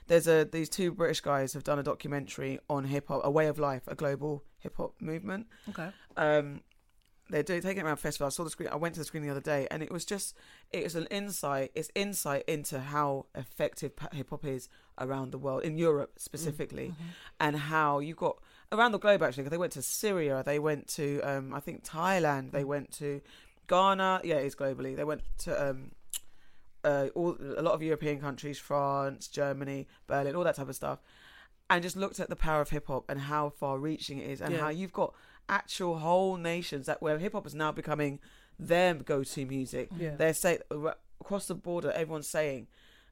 [0.07, 3.47] there's a these two British guys have done a documentary on hip hop, a way
[3.47, 5.47] of life, a global hip hop movement.
[5.69, 5.89] Okay.
[6.17, 6.61] um
[7.31, 8.25] they're doing taking it around festival.
[8.25, 8.69] I saw the screen.
[8.71, 10.35] I went to the screen the other day, and it was just
[10.71, 11.71] it was an insight.
[11.75, 14.67] It's insight into how effective hip hop is
[14.97, 17.03] around the world in Europe specifically, Mm-hmm.
[17.39, 18.37] and how you've got
[18.71, 19.43] around the globe actually.
[19.43, 23.21] Cause they went to Syria, they went to um, I think Thailand, they went to
[23.67, 24.21] Ghana.
[24.23, 24.95] Yeah, it's globally.
[24.95, 25.91] They went to um,
[26.83, 30.97] uh, all a lot of European countries, France, Germany, Berlin, all that type of stuff,
[31.69, 34.41] and just looked at the power of hip hop and how far reaching it is,
[34.41, 34.59] and Yeah.
[34.61, 35.13] how you've got
[35.47, 38.19] actual whole nations that where hip hop is now becoming
[38.59, 39.89] their go-to music.
[39.97, 40.15] Yeah.
[40.15, 40.59] They're say
[41.21, 42.67] across the border, everyone's saying.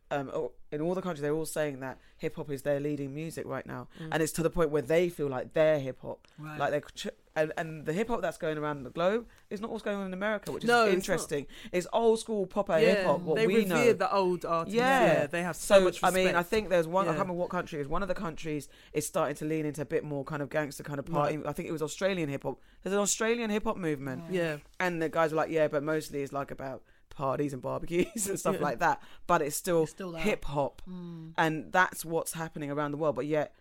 [0.10, 3.14] Um, oh, in all the countries, they're all saying that hip hop is their leading
[3.14, 6.26] music right now, and it's to the point where they feel like they're hip hop,
[6.40, 6.58] Right.
[6.58, 9.84] like they're and, and the hip hop that's going around the globe is not what's
[9.84, 11.48] going on in America, which is No, interesting.
[11.72, 13.94] It's, old school proper Yeah, hip hop, what they we revered know.
[13.94, 14.76] the old artists.
[14.76, 15.04] Yeah.
[15.06, 17.06] Yeah, they have so, So, much I mean, I think there's one.
[17.06, 17.88] I can't remember what country it is.
[17.88, 20.84] One of the countries is starting to lean into a bit more kind of gangster
[20.84, 21.40] kind of party.
[21.46, 22.60] I think it was Australian hip hop.
[22.84, 26.24] There's an Australian hip hop movement, yeah, and the guys were like, "Yeah, but mostly
[26.24, 28.62] it's like about parties and barbecues and stuff Yeah.
[28.64, 31.34] like that." But it's still, still hip hop, Mm.
[31.38, 33.16] and that's what's happening around the world.
[33.16, 33.54] But yet,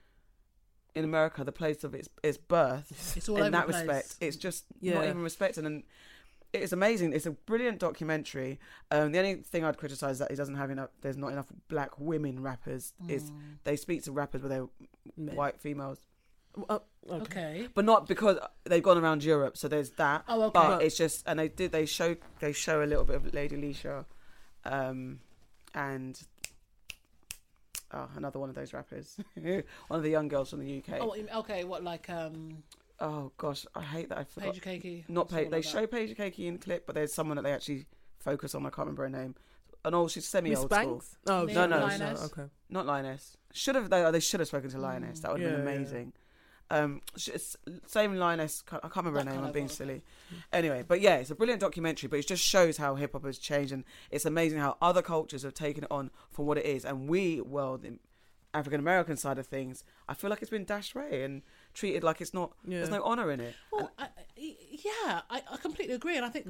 [0.96, 3.84] in America, the place of its its birth, It's all in over that the place.
[3.86, 5.84] respect, it's just not even respected and.
[6.52, 7.12] It's amazing.
[7.12, 8.58] It's a brilliant documentary.
[8.90, 10.88] Um, the only thing I'd criticize is that it doesn't have enough.
[11.02, 12.94] There's not enough black women rappers.
[13.08, 13.58] It's Mm.
[13.64, 14.68] they speak to rappers where they're
[15.18, 15.34] Men.
[15.36, 15.98] white females,
[16.56, 16.80] Oh,
[17.10, 17.22] okay.
[17.24, 17.68] Okay.
[17.74, 19.58] but not because they've gone around Europe.
[19.58, 20.24] So there's that.
[20.28, 20.50] Oh, okay.
[20.54, 21.72] But But- it's just, and they did.
[21.72, 24.06] They show they show a little bit of Lady Leshurr,
[24.64, 25.20] um,
[25.74, 26.18] and
[27.96, 31.00] oh, another one of those rappers, one of the young girls from the UK.
[31.00, 31.64] Oh, you mean- okay.
[31.64, 32.62] What like um,
[33.00, 34.54] Oh gosh, I hate that I forgot.
[34.54, 35.04] Paigey Cakey?
[35.08, 35.50] not Paige.
[35.50, 35.70] They like that.
[35.70, 37.86] show Paigey Cakey in the clip, but there's someone that they actually
[38.18, 38.62] focus on.
[38.64, 39.34] I can't remember her name.
[39.84, 41.02] And all she's semi Miss old school.
[41.28, 42.24] Oh, Neil No, no, Lioness.
[42.24, 42.48] Okay.
[42.70, 43.36] Not Lioness.
[43.52, 45.18] Should have they, they should have spoken to Lioness.
[45.18, 45.22] Mm.
[45.22, 46.04] That would have been Yeah, yeah.
[46.70, 46.84] Amazing.
[46.84, 49.44] Um, sh- it's same line as I can't remember her name.
[49.44, 50.02] I'm being silly.
[50.52, 52.08] Anyway, but yeah, it's a brilliant documentary.
[52.08, 55.42] But it just shows how hip hop has changed, and it's amazing how other cultures
[55.42, 56.84] have taken it on for what it is.
[56.84, 57.98] And we, well, the
[58.54, 61.42] African American side of things, I feel like it's been dashed away and
[61.74, 62.52] treated like it's not.
[62.66, 62.78] Yeah.
[62.78, 63.54] There's no honor in it.
[63.72, 66.46] Well, I, I- yeah, I, I completely agree, and I think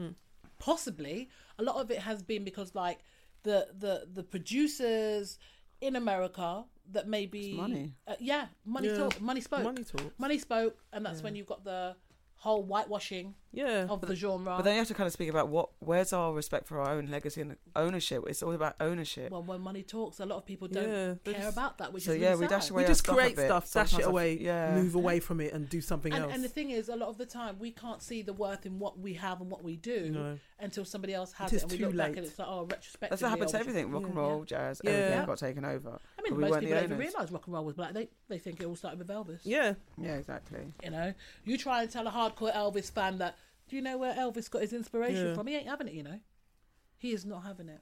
[0.58, 3.00] possibly a lot of it has been because like
[3.42, 5.38] the the the producers
[5.80, 7.92] in America that maybe It's money.
[8.06, 8.96] uh, yeah, money Yeah.
[8.96, 10.18] talk, money spoke, Money talk.
[10.18, 11.96] money spoke, and that's when you've got the
[12.36, 13.86] whole whitewashing Yeah.
[13.88, 14.54] of the genre.
[14.56, 16.90] But then you have to kind of speak about what, where's our respect for our
[16.90, 18.22] own legacy and ownership?
[18.28, 19.32] It's all about ownership.
[19.32, 22.04] well, when money talks, a lot of people don't Yeah, care just- about that, which
[22.04, 23.46] so is yeah, really we dash away we just create bit.
[23.46, 24.74] stuff, dash Sometimes it away, yeah.
[24.74, 26.34] move away from it, and do something And, else.
[26.34, 28.78] and the thing is, a lot of the time, we can't see the worth in
[28.78, 30.38] what we have and what we do No.
[30.60, 32.18] until somebody else has It it, is and we too look back late.
[32.18, 33.08] and it's like, oh, retrospectively.
[33.10, 33.90] That's what happened to we should- everything.
[33.90, 34.20] Rock and Yeah.
[34.20, 35.26] roll, jazz, everything Yeah.
[35.26, 35.88] got taken over.
[35.88, 37.74] I mean, But we most weren't people the don't even realise rock and roll was
[37.74, 37.94] black.
[37.94, 39.40] They they think it all started with Elvis.
[39.44, 39.74] yeah.
[39.96, 40.72] Yeah, exactly.
[40.82, 41.14] You know,
[41.44, 43.36] you try and tell a hardcore Elvis fan that,
[43.68, 45.34] do you know where Elvis got his inspiration Yeah.
[45.34, 45.46] from?
[45.46, 45.94] He ain't having it.
[45.94, 46.20] You know,
[46.98, 47.80] he is not having it.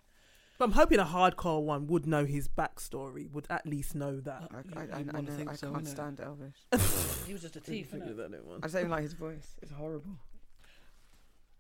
[0.58, 4.50] But I'm hoping a hardcore one would know his backstory, would at least know that.
[4.54, 5.88] Uh, I, I, I, I, know, think I so, can't innit?
[5.88, 7.26] stand Elvis.
[7.26, 7.88] He was just a thief.
[7.88, 8.16] Figure innit?
[8.16, 8.58] that out.
[8.58, 9.56] I just don't even like his voice.
[9.62, 10.12] It's horrible.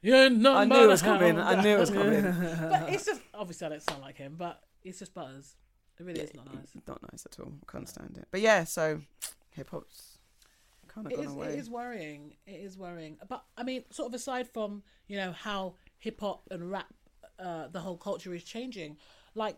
[0.00, 1.38] You're not I knew it was coming.
[1.38, 2.22] I knew it was coming.
[2.70, 5.56] But it's just obviously I don't sound like him, but it's just butters.
[5.98, 6.72] It really is not nice.
[6.86, 7.52] Not nice at all.
[7.66, 8.28] Can't stand it.
[8.30, 9.00] But yeah, so
[9.52, 10.13] hip hop's
[10.94, 11.46] kind of It gone is, away.
[11.48, 12.34] it is worrying.
[12.46, 13.16] It is worrying.
[13.28, 16.92] But I mean, sort of aside from you know how hip hop and rap,
[17.38, 18.96] uh, the whole culture is changing.
[19.34, 19.56] Like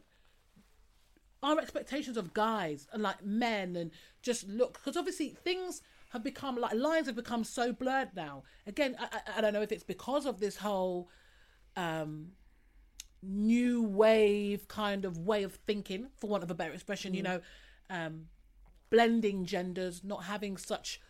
[1.42, 3.90] our expectations of guys and like men and
[4.22, 8.42] just look because obviously things have become like lines have become so blurred now.
[8.66, 11.08] Again, I, I, I don't know if it's because of this whole
[11.76, 12.28] um
[13.22, 17.12] new wave kind of way of thinking, for want of a better expression.
[17.14, 17.40] You know,
[17.90, 18.26] um,
[18.90, 21.00] blending genders, not having such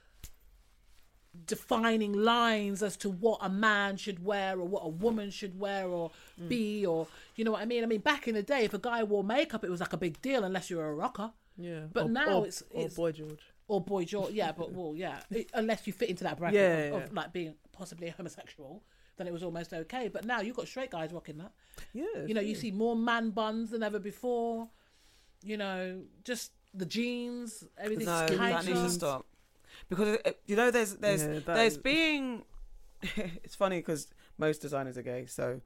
[1.46, 5.86] defining lines as to what a man should wear or what a woman should wear
[5.88, 6.48] or mm.
[6.48, 7.82] be or you know what I mean.
[7.82, 9.96] I mean, back in the day, if a guy wore makeup, it was like a
[9.96, 11.86] big deal unless you were a rocker Yeah.
[11.92, 13.42] But Or- now or- it's- or boy George.
[13.68, 14.32] or boy George.
[14.32, 17.02] Yeah, but well, yeah, it, unless you fit into that bracket Yeah, of, yeah, of
[17.02, 17.20] yeah.
[17.20, 18.82] like being possibly homosexual,
[19.16, 20.08] then it was almost okay.
[20.08, 21.52] But now you've got straight guys rocking that.
[21.92, 22.26] Yeah.
[22.26, 24.68] You know, you see more man buns than ever before.
[25.42, 29.26] You know, just the jeans, everything's no, that needs to stop.
[29.88, 32.44] Because uh, you know, there's there's Yeah, there's is- being.
[33.44, 35.60] it's funny because most designers are gay, so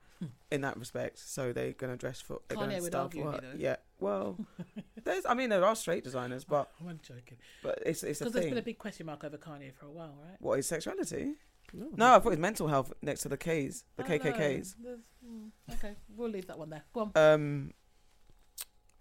[0.50, 2.40] in that respect, so they're gonna dress for.
[2.48, 2.64] They're Hmm.
[2.64, 3.58] Kanye gonna would argue for with her- you, though.
[3.62, 4.36] Yeah, well,
[5.04, 5.24] there's.
[5.26, 7.38] I mean, there are straight designers, but I'm joking.
[7.62, 8.50] but it's it's a Because there's thing.
[8.54, 10.36] been a big question mark over Kanye for a while, right?
[10.40, 11.34] What is sexuality?
[11.72, 14.18] No, No, I thought it was mental health next to the K's, the I.
[14.18, 14.74] KKKs.
[14.82, 16.82] There's- mm, okay, we'll leave that one there.
[16.92, 17.12] Go on.
[17.14, 17.72] Um,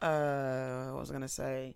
[0.01, 1.75] uh, what was I gonna say?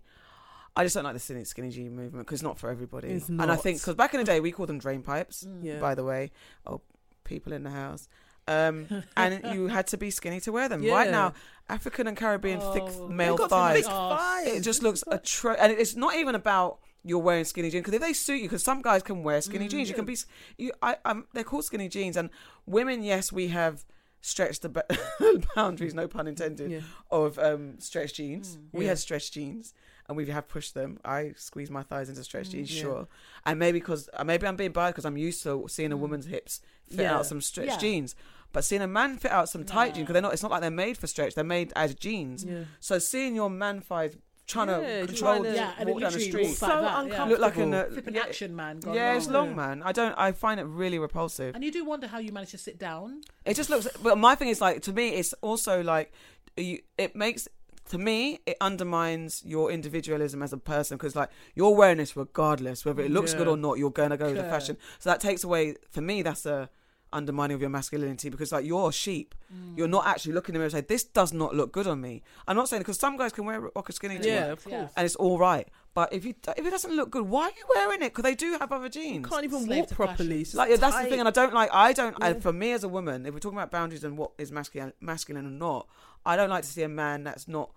[0.76, 3.08] I just don't like the skinny, skinny jean movement because it's not for everybody.
[3.08, 5.44] It's And I think because back in the day we called them drain pipes.
[5.48, 5.58] Mm.
[5.64, 5.78] Yeah.
[5.78, 6.32] By the way,
[6.66, 6.80] oh,
[7.24, 8.08] people in the house.
[8.48, 10.84] Um, and you had to be skinny to wear them.
[10.84, 11.32] Right now,
[11.68, 13.76] African and Caribbean thick Oh, male got thighs.
[13.84, 14.48] thick Oh, thighs.
[14.48, 18.00] It just looks atro- and it's not even about you're wearing skinny jeans because if
[18.02, 19.96] they suit you, because some guys can wear skinny Mm, jeans, you yeah.
[19.96, 20.16] can be.
[20.58, 22.30] You, I, um, they're called skinny jeans, and
[22.66, 23.84] women, yes, we have
[24.22, 24.86] stretched the ba-
[25.54, 26.80] boundaries, no pun intended, Yeah.
[27.10, 28.56] of um, stretched jeans.
[28.56, 28.60] Mm.
[28.72, 28.90] We Yeah.
[28.90, 29.72] had stretched jeans,
[30.08, 30.98] and we have pushed them.
[31.04, 32.52] I squeeze my thighs into stretched Mm.
[32.52, 32.82] jeans, Yeah.
[32.82, 33.08] sure,
[33.46, 36.00] and maybe because maybe I'm being biased because I'm used to seeing a Mm.
[36.00, 37.16] woman's hips fit Yeah.
[37.16, 37.78] out some stretch Yeah.
[37.78, 38.14] jeans.
[38.52, 40.32] But seeing a man fit out some tight jeans because they're not.
[40.32, 41.34] It's not like they're made for stretch.
[41.34, 42.44] They're made as jeans.
[42.44, 42.64] Yeah.
[42.80, 46.12] So seeing your man thighs trying Yeah, to control, trying to- Yeah, and walk down
[46.12, 46.98] the street, walks So like that.
[47.00, 47.30] uncomfortable.
[47.30, 48.78] look like an uh, Flipping action man.
[48.78, 49.16] Gone yeah, wrong.
[49.16, 49.54] it's long, Yeah.
[49.56, 49.82] man.
[49.82, 50.12] I don't.
[50.18, 51.54] I find it really repulsive.
[51.54, 53.22] And you do wonder how you manage to sit down.
[53.46, 53.88] It just looks.
[54.02, 56.12] But my thing is like to me, it's also like
[56.56, 56.80] you.
[56.98, 57.48] It makes
[57.90, 62.84] to me it undermines your individualism as a person because like you're wearing this regardless
[62.84, 63.78] whether it looks good or not.
[63.78, 64.76] You're gonna go with the fashion.
[64.98, 66.22] So that takes away for me.
[66.22, 66.70] That's a
[67.12, 69.34] undermining of your masculinity because like you're a sheep.
[69.54, 69.78] Mm.
[69.78, 72.00] You're not actually looking in the mirror and say this does not look good on
[72.00, 72.22] me.
[72.48, 74.90] I'm not saying because some guys can wear rock a skinny jeans Yeah, of course.
[74.96, 75.68] and it's all right.
[75.94, 78.06] But if you if it doesn't look good, why are you wearing it?
[78.12, 79.14] Because they do have other jeans.
[79.14, 80.42] you Can't even Slave walk properly.
[80.42, 80.56] fashion.
[80.58, 81.70] Like yeah, that's the thing, and I don't like.
[81.72, 82.16] I don't.
[82.20, 84.92] I, for me as a woman, if we're talking about boundaries and what is masculine,
[85.00, 85.86] masculine and not,
[86.26, 87.70] I don't like to see a man that's not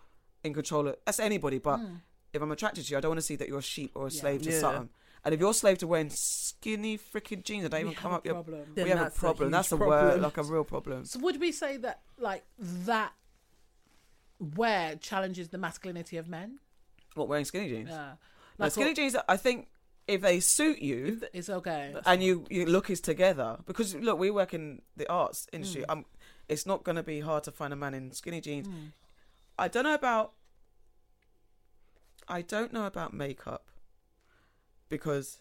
[0.43, 0.95] in control of.
[1.05, 2.01] That's anybody, but Mm.
[2.33, 4.07] if I'm attracted to you, I don't want to see that you're a sheep or
[4.07, 4.19] a Yeah.
[4.21, 4.59] slave to Yeah.
[4.59, 4.89] something.
[5.25, 8.13] And if you're a slave to wearing skinny freaking jeans that don't We even come
[8.13, 8.73] up your, problem.
[8.75, 9.51] We have a that's a problem.
[9.51, 10.05] that's a problem.
[10.05, 11.03] word, like a real problem.
[11.05, 13.13] So would we say that like that
[14.39, 16.59] wear challenges the masculinity of men?
[17.15, 17.89] What wearing skinny jeans?
[17.89, 18.13] Yeah.
[18.59, 19.15] No, Like skinny what- jeans.
[19.27, 19.69] I think
[20.07, 21.95] if they suit you, It's okay.
[22.05, 25.91] and you your look is together because look we work in the arts industry Mm.
[25.91, 26.05] um
[26.49, 28.91] it's not going to be hard to find a man in skinny jeans Mm.
[29.59, 30.33] i don't know about
[32.27, 33.65] i don't know about makeup
[34.89, 35.39] because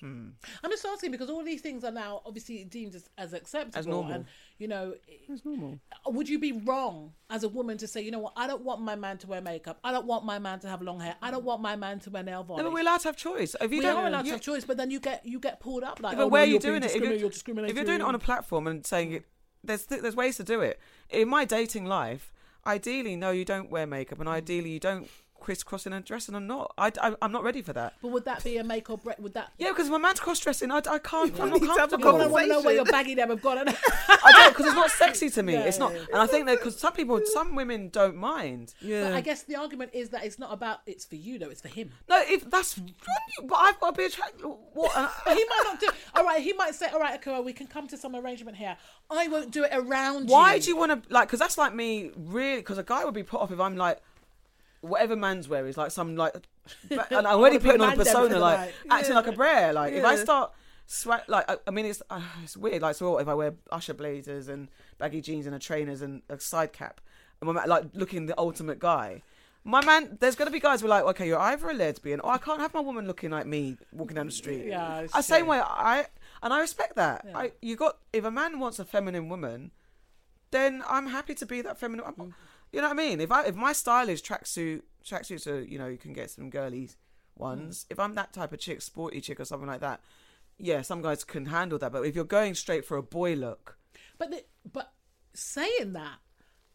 [0.00, 0.28] hmm.
[0.62, 3.90] I'm just asking because all these things are now obviously deemed as, as acceptable.
[3.90, 4.12] normal.
[4.12, 4.24] And,
[4.58, 5.78] you know, It's normal.
[6.06, 8.82] would you be wrong as a woman to say, you know what, I don't want
[8.82, 9.78] my man to wear makeup.
[9.82, 11.16] I don't want my man to have long hair.
[11.22, 12.62] I don't want my man to wear nail varnish.
[12.64, 13.56] No, but we're allowed to have choice.
[13.60, 15.40] If you we don't, are allowed you- to have choice, but then you get you
[15.40, 16.12] get pulled up like.
[16.12, 16.96] Yeah, but oh, where no, are you you're doing being it?
[16.96, 17.70] If you're, you're discriminating.
[17.70, 19.24] if you're doing it on a platform and saying it,
[19.62, 20.78] there's there's ways to do it.
[21.10, 22.32] In my dating life,
[22.66, 25.08] ideally, no, you don't wear makeup, and ideally, you don't
[25.46, 26.74] crisscross in a dress, and I'm not.
[26.76, 27.94] I, I, am not ready for that.
[28.02, 29.20] But would that be a make or break?
[29.20, 29.52] Would that?
[29.58, 31.38] Yeah, because my man's cross dressing, I, I can't.
[31.40, 32.32] I'm not need to have a I comfortable.
[32.32, 33.58] want to know where your baggy them have gone.
[33.58, 35.52] I don't because it's not sexy to me.
[35.56, 38.74] Yeah, it's not, yeah, and I think that because some people, some women don't mind.
[38.80, 39.04] Yeah.
[39.04, 41.62] But I guess the argument is that it's not about it's for you though; it's
[41.62, 41.92] for him.
[42.08, 44.42] No, if that's, but I've got to be attracted.
[44.42, 44.96] What?
[44.96, 45.88] and But I- he might not do.
[46.16, 48.76] All right, he might say, "All right, Akua, we can come to some arrangement here.
[49.08, 51.28] I won't do it around Why you." do you want to like?
[51.28, 52.56] Because that's like me, really.
[52.56, 54.00] Because a guy would be put off if I'm like,
[54.86, 56.34] whatever man's wear is like some like,
[56.90, 58.74] and I'm already putting on a man them for persona like night.
[58.90, 59.72] acting like a brer.
[59.72, 60.52] Like if I start
[60.86, 62.82] sweat, like I, I mean it's uh, it's weird.
[62.82, 64.68] Like so, what if I wear Usher blazers and
[64.98, 67.00] baggy jeans and a trainers and a side cap,
[67.40, 69.22] and I'm like looking the ultimate guy.
[69.64, 72.30] My man, there's gonna be guys who are like, okay, you're either a lesbian or
[72.30, 74.66] I can't have my woman looking like me walking down the street.
[74.66, 76.06] Yeah, it's I same way I
[76.42, 77.24] and I respect that.
[77.28, 77.36] Yeah.
[77.36, 79.72] I you got if a man wants a feminine woman,
[80.52, 82.04] then I'm happy to be that feminine.
[82.06, 82.34] I'm-
[82.76, 83.20] You know what I mean?
[83.20, 86.50] If I if my style is tracksuit, tracksuits are you know you can get some
[86.50, 86.96] girlies
[87.36, 87.86] ones.
[87.90, 90.00] If I'm that type of chick, sporty chick or something like that,
[90.58, 91.90] yeah, some guys can handle that.
[91.92, 93.78] But if you're going straight for a boy look,
[94.18, 94.92] But the, but
[95.34, 96.18] saying that,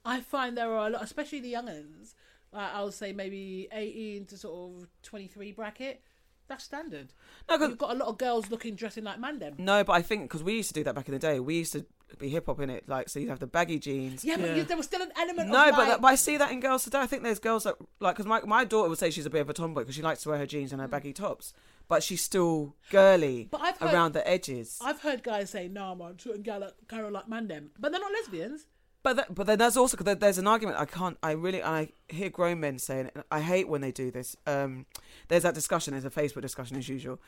[0.03, 2.15] I find there are a lot, especially the youngins.
[2.53, 6.01] Uh, I would say maybe eighteen to sort of twenty three bracket.
[6.47, 7.13] That's standard.
[7.47, 9.57] no, 'cause- You've got a lot of girls looking dressing like mandem.
[9.57, 11.59] no, but I think because we used to do that back in the day, we
[11.59, 11.85] used to
[12.19, 12.87] be hip hop in it.
[12.87, 14.23] Like so, you'd have the baggy jeans.
[14.25, 14.55] Yeah, but Yeah.
[14.55, 15.49] you, there was still an element.
[15.49, 16.99] No, of but that, but I see that in girls today.
[16.99, 19.41] I think there's girls that like because my my daughter would say she's a bit
[19.41, 21.53] of a tomboy because she likes to wear her jeans and her baggy tops,
[21.87, 24.77] but she's still girly But I've heard- around the edges.
[24.81, 28.11] I've heard guys say, "No, man, shooting gal like Carol like mandem," but they're not
[28.11, 28.65] lesbians.
[29.03, 32.29] But that, but then there's also there's an argument I can't I really I hear
[32.29, 34.35] grown men saying it, and I hate when they do this.
[34.45, 34.85] Um,
[35.27, 35.93] there's that discussion.
[35.93, 37.19] There's a Facebook discussion as usual,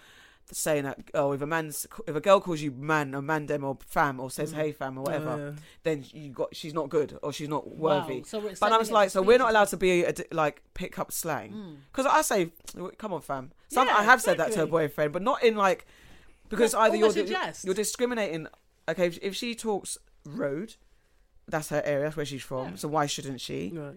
[0.52, 3.78] saying that oh if a man's if a girl calls you man or mandem or
[3.88, 5.52] fam or says hey fam or whatever, Oh, yeah.
[5.84, 8.18] then you got she's not good or she's not worthy.
[8.18, 11.00] Wow, so but I was like, so we're not allowed to be a, like pick
[11.00, 12.52] up slang because I say,
[12.98, 13.52] come on, fam.
[13.70, 15.86] Some Yeah, I have said that to a boyfriend, but not in like
[16.50, 17.66] because Well, either you're almost in di- jest.
[17.66, 18.48] you're discriminating.
[18.88, 20.76] Okay, if, if she talks road,
[21.48, 22.70] that's her area, that's where she's from.
[22.72, 22.76] Yeah.
[22.76, 23.72] So why shouldn't she?
[23.74, 23.96] Right.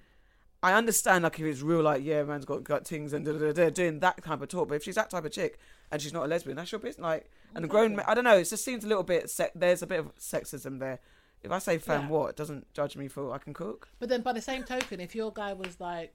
[0.66, 3.52] I understand like if it's real, like yeah, man's got gut things and da, da,
[3.52, 4.68] da, doing that type of talk.
[4.68, 5.58] But if she's that type of chick
[5.90, 7.02] and she's not a lesbian, that's your business.
[7.02, 8.36] Like, and a grown, ma- I don't know.
[8.38, 9.30] It just seems a little bit.
[9.30, 10.98] Se- there's a bit of sexism there.
[11.42, 12.08] If I say fam, Yeah.
[12.08, 13.88] what doesn't judge me for I can cook.
[14.00, 16.12] But then, by the same token, if your guy was like,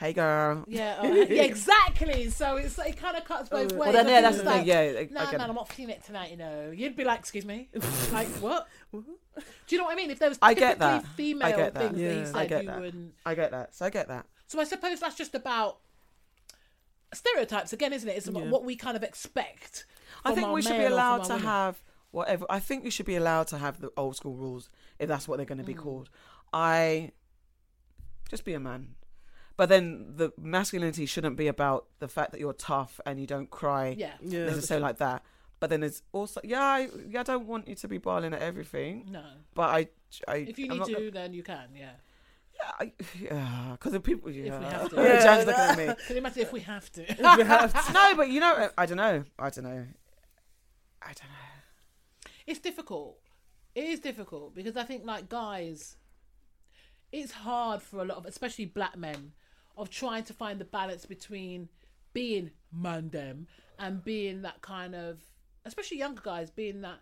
[0.00, 0.64] Hey girl.
[0.66, 3.78] "Yeah, uh, yeah, exactly," so it's it kind of cuts both Oh, ways.
[3.78, 4.52] Well then, yeah, that's the thing.
[4.58, 6.30] like, Yeah, No, I no, get I'm not feeling it tonight.
[6.30, 7.68] You know, you'd be like, "Excuse me,"
[8.12, 8.66] like what?
[8.92, 9.04] Do
[9.68, 10.10] you know what I mean?
[10.10, 11.04] If there was I get that.
[11.08, 11.82] female I get that.
[11.82, 12.24] things that he Yeah.
[12.24, 12.80] said, I get you that.
[12.80, 13.14] wouldn't.
[13.26, 13.74] I get that.
[13.74, 14.24] So I get that.
[14.46, 15.80] So I suppose that's just about
[17.12, 18.16] stereotypes again, isn't it?
[18.16, 18.50] It's about Yeah.
[18.50, 19.84] what we kind of expect.
[20.24, 21.46] I think we should be male or from allowed to women.
[21.46, 22.46] have whatever.
[22.48, 25.36] I think we should be allowed to have the old school rules if that's what
[25.36, 25.78] they're going to be Mm.
[25.82, 26.10] called.
[26.52, 27.12] I
[28.30, 28.94] just be a man.
[29.60, 33.50] But then the masculinity shouldn't be about the fact that you're tough and you don't
[33.50, 34.14] cry Yeah.
[34.22, 34.46] Yeah.
[34.46, 35.22] necessarily like that.
[35.58, 38.40] But then it's also yeah, I, yeah, I don't want you to be barling at
[38.40, 39.08] everything.
[39.10, 39.22] No.
[39.52, 39.88] But I,
[40.26, 41.68] I If you I'm need to, gonna- then you can.
[41.76, 41.90] Yeah.
[42.54, 44.96] yeah, I, yeah, because the people, yeah, we have to.
[44.96, 45.84] Yeah, Jan's looking at me.
[46.06, 47.02] Can you imagine if we have to?
[47.02, 47.92] we have to.
[47.98, 49.24] no, but you know, I don't know.
[49.38, 49.84] I don't know.
[51.02, 52.30] I don't know.
[52.46, 53.18] it's difficult.
[53.74, 55.98] It is difficult because I think like guys,
[57.12, 59.32] it's hard for a lot of, especially black men,
[59.80, 61.68] of trying to find the balance between
[62.12, 63.46] being mandem
[63.78, 65.20] and being that kind of,
[65.64, 67.00] especially younger guys, being that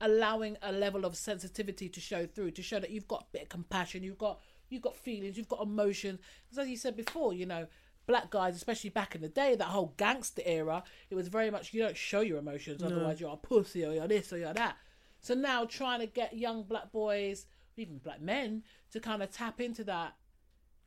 [0.00, 3.42] allowing a level of sensitivity to show through, to show that you've got a bit
[3.42, 6.18] of compassion, you've got you've got feelings, you've got emotions.
[6.44, 7.66] Because as you said before, you know,
[8.06, 11.72] black guys, especially back in the day, that whole gangster era, it was very much
[11.72, 14.76] you don't show your emotions, otherwise you're a pussy or you're this or you're that.
[15.20, 18.62] So now trying to get young black boys, even black men,
[18.92, 20.14] to kind of tap into that,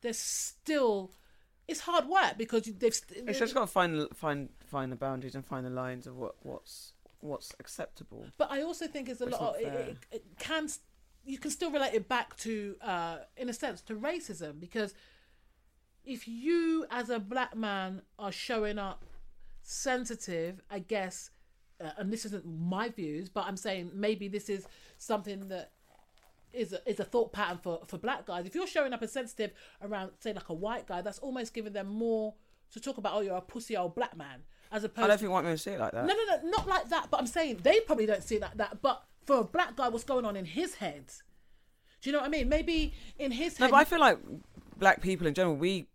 [0.02, 1.12] there's still
[1.70, 5.36] it's hard work because they've st- It's just got to find find find the boundaries
[5.36, 8.26] and find the lines of what what's what's acceptable.
[8.38, 9.56] But I also think it's a It's lot.
[9.56, 10.68] Of, it, it, it can
[11.26, 14.94] you can still relate it back to, uh, in a sense, to racism because
[16.04, 19.06] if you as a black man are showing up
[19.62, 21.30] sensitive, I guess,
[21.80, 24.66] uh, and this isn't my views, but I'm saying maybe this is
[24.98, 25.72] something that
[26.54, 28.46] is a, is a thought pattern for, for black guys.
[28.46, 31.74] If you're showing up as sensitive around, say, like a white guy, that's almost giving
[31.74, 32.34] them more
[32.72, 33.14] to talk about.
[33.16, 34.44] Oh, you're a pussy old black man.
[34.72, 35.08] as I opposed.
[35.08, 36.06] don't to, think white men see it like that.
[36.06, 37.08] no, no, no, not like that.
[37.12, 38.82] But I'm saying they probably don't see it like that.
[38.82, 41.06] But for a black guy, what's going on in his head?
[42.02, 42.50] Do you know what I mean?
[42.50, 43.72] Maybe in his No, head.
[43.72, 44.20] but I feel like
[44.78, 45.88] black people in general, we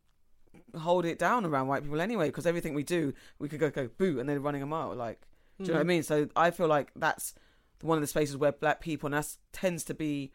[0.79, 3.89] hold it down around white people anyway because everything we do, we could go go
[3.97, 4.95] boo and they're running a mile.
[4.95, 5.27] Like,
[5.59, 5.89] do you know what I hmm.
[5.89, 6.03] mean?
[6.03, 7.35] So I feel like that's
[7.81, 10.33] one of the spaces where black people, and that tends to be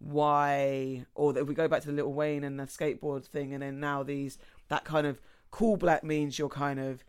[0.00, 3.62] why, or that we go back to the Lil Wayne and the skateboard thing, and
[3.62, 7.04] then now these that kind of cool black means you're kind of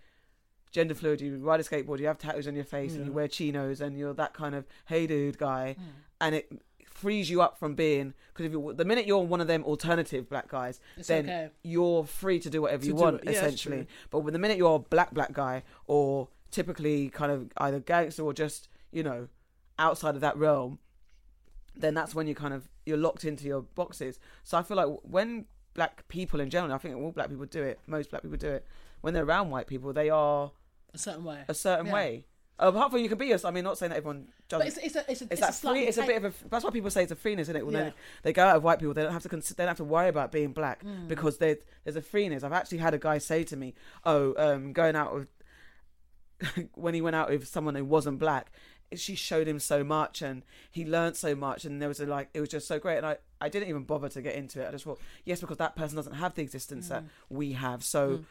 [0.71, 1.21] gender fluid.
[1.21, 3.97] You ride a skateboard, you have tattoos on your face, and you wear chinos, and
[3.97, 5.83] you're that kind of hey dude guy, Mm.
[6.21, 6.51] and it
[6.85, 10.29] frees you up from being because if you the minute you're one of them alternative
[10.29, 11.49] black guys, It's then okay.
[11.63, 13.23] you're free to do whatever To you do want.
[13.23, 13.87] Yeah, essentially.
[14.11, 18.23] But with the minute you're a black black guy or typically kind of either gangster
[18.23, 19.29] or just you know
[19.79, 20.77] outside of that realm,
[21.75, 24.19] then that's when you kind of you're locked into your boxes.
[24.43, 27.63] So I feel like when black people in general, I think all black people do
[27.63, 27.79] it.
[27.87, 28.65] Most black people do it
[29.01, 29.93] when they're around white people.
[29.93, 30.51] They are
[30.93, 31.43] a certain way.
[31.47, 31.93] a certain Yeah.
[31.93, 32.25] way.
[32.59, 33.51] Apart from you can be yourself.
[33.51, 34.59] I mean, not saying that everyone does.
[34.59, 35.85] But it's, it's a it's a It's, it's, that free.
[35.87, 36.33] It's a bit of a.
[36.49, 37.65] That's why people say it's a freeness, isn't it?
[37.65, 37.83] When Yeah.
[37.85, 39.29] they, they go out of white people, they don't have to.
[39.29, 41.07] Cons- they don't have to worry about being black Mm.
[41.07, 42.43] because there, there's a freeness.
[42.43, 43.73] I've actually had a guy say to me,
[44.05, 45.27] "Oh, um, going out with
[46.75, 48.51] when he went out with someone who wasn't black,
[48.95, 52.29] she showed him so much and he learned so much, and there was a like,
[52.33, 54.67] it was just so great." And I, I didn't even bother to get into it.
[54.67, 57.07] I just thought, yes, because that person doesn't have the existence that Mm.
[57.29, 58.09] we have, so.
[58.17, 58.23] Mm.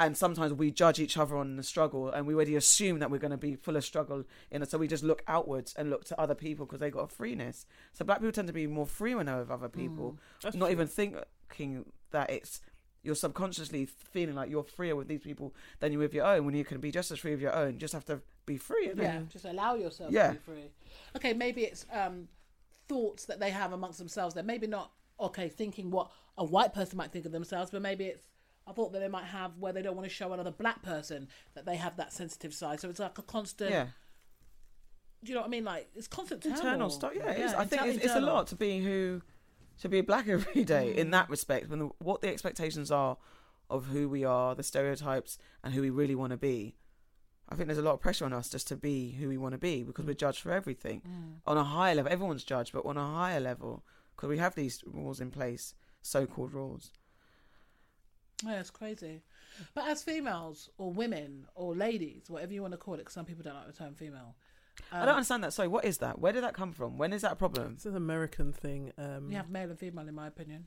[0.00, 3.18] And sometimes we judge each other on the struggle, and we already assume that we're
[3.18, 4.68] going to be full of struggle in it.
[4.68, 7.66] So we just look outwards and look to other people because they got a freeness.
[7.92, 10.66] So black people tend to be more free when they're with other people, That's not
[10.66, 10.72] true.
[10.72, 12.60] even thinking that it's
[13.02, 16.44] you're subconsciously feeling like you're freer with these people than you with your own.
[16.44, 18.56] When you can be just as free with your own, you just have to be
[18.56, 18.88] free.
[18.88, 19.02] innit?
[19.02, 20.28] Yeah, just allow yourself Yeah.
[20.28, 20.70] to be free.
[21.16, 22.28] Okay, maybe it's um,
[22.88, 24.34] thoughts that they have amongst themselves.
[24.34, 28.04] They're maybe not okay thinking what a white person might think of themselves, but maybe
[28.06, 28.22] it's
[28.66, 31.26] a thought that they might have where they don't want to show another black person
[31.54, 32.78] that they have that sensitive side.
[32.80, 33.70] So it's like a constant.
[33.72, 33.86] yeah.
[35.24, 35.64] Do you know what I mean?
[35.64, 36.90] Like it's constant internal turmoil.
[36.90, 37.12] stuff.
[37.14, 37.54] Yeah, it is.
[37.54, 39.22] I think it's, it's a lot to be who
[39.80, 41.12] to be black every day in Mm.
[41.12, 41.68] that respect.
[41.68, 43.16] When the, what the expectations are
[43.70, 46.76] of who we are, the stereotypes, and who we really want to be.
[47.48, 49.52] I think there's a lot of pressure on us just to be who we want
[49.52, 51.40] to be because we're judged for everything Mm.
[51.46, 52.10] on a higher level.
[52.12, 56.52] Everyone's judged, but on a higher level because we have these rules in place, so-called
[56.52, 56.92] rules.
[58.44, 59.22] Yeah, it's crazy.
[59.74, 63.24] But as females or women or ladies, whatever you want to call it, because some
[63.24, 64.34] people don't like the term female.
[64.90, 65.52] I um, don't understand that.
[65.52, 66.18] Sorry, what is that?
[66.18, 66.98] Where did that come from?
[66.98, 67.72] When is that a problem?
[67.74, 68.92] It's an American thing.
[68.98, 70.66] Um, You have male and female, in my opinion.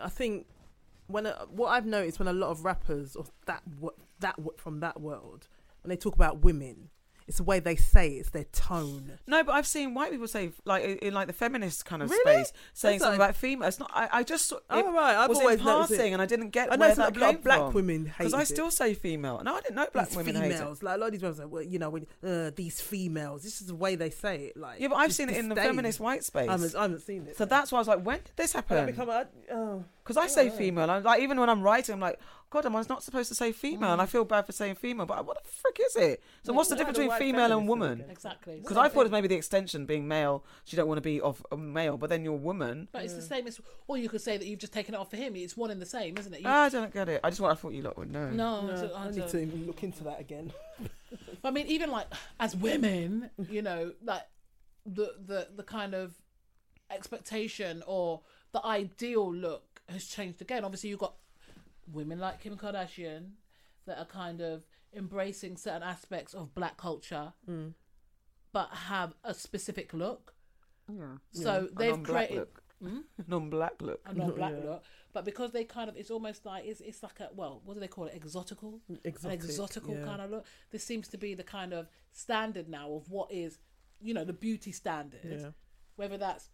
[0.00, 0.46] I think
[1.06, 4.54] when a, what I've noticed when a lot of rappers or that wo- that wo-
[4.56, 5.48] from that world
[5.82, 6.90] when they talk about women,
[7.32, 9.18] it's the way they say it, it's their tone.
[9.26, 12.10] No, but I've seen white people say like in, in like the feminist kind of
[12.10, 12.20] Really?
[12.44, 13.68] space saying That's something like- about female.
[13.68, 13.90] It's not.
[13.94, 16.70] I, I just it oh right, I've was always noticed passing, and I didn't get
[16.70, 17.72] I know where that came black from.
[17.72, 19.40] women hate Because I still say female.
[19.42, 20.54] No, I didn't know black these women hate it.
[20.58, 20.82] females.
[20.82, 23.42] Like a lot of these women say, well, you know, when, uh, these females.
[23.42, 24.56] This is the way they say it.
[24.58, 26.48] Like Yeah, but I've seen it in the feminist white space.
[26.48, 27.36] I haven't, I haven't seen it.
[27.38, 28.86] so that's why I was like, when did this I happen?
[28.86, 30.90] become oh, Because I oh, say female.
[30.90, 32.18] I'm like, even when I'm writing, I'm like,
[32.50, 33.92] God, am I not supposed to say female?
[33.92, 34.08] And I mm.
[34.08, 36.22] feel bad for saying female, but uh, what the frick is it?
[36.42, 38.04] So Yeah, what's the difference between female and woman?
[38.10, 38.58] Exactly.
[38.60, 40.44] Because I thought it was maybe the extension being male.
[40.64, 42.88] So you don't want to be of a male, but then you're a woman.
[42.90, 45.10] But it's the same as, or you could say that you've just taken it off
[45.10, 45.36] for him.
[45.36, 46.40] It's one and the same, isn't it?
[46.40, 47.20] You, ah, I don't get it.
[47.22, 47.56] I just want.
[47.56, 48.28] I thought you lot would know.
[48.30, 50.52] no, no, so- I so- need to even look into that again.
[50.80, 50.90] But
[51.48, 52.08] I mean, even like
[52.40, 54.22] as women, you know, like
[54.84, 56.12] the the the kind of
[56.90, 58.20] expectation or
[58.52, 60.64] the ideal look has changed again.
[60.64, 61.14] Obviously, you've got
[61.92, 63.32] women like Kim Kardashian
[63.86, 67.74] that are kind of embracing certain aspects of black culture, Mm.
[68.52, 70.34] but have a specific look.
[70.88, 71.16] Yeah.
[71.32, 72.62] So A they've created look.
[72.82, 72.98] Hmm?
[73.28, 74.00] non-black look.
[74.06, 74.70] a non-black Yeah.
[74.70, 77.74] look, but because they kind of, it's almost like it's it's like a well, what
[77.74, 78.20] do they call it?
[78.20, 78.80] Exotical.
[79.04, 80.04] Exotic, an exotical yeah.
[80.04, 80.46] kind of look.
[80.70, 83.58] This seems to be the kind of standard now of what is,
[84.00, 85.20] you know, the beauty standard.
[85.24, 85.50] Yeah.
[85.96, 86.50] Whether that's,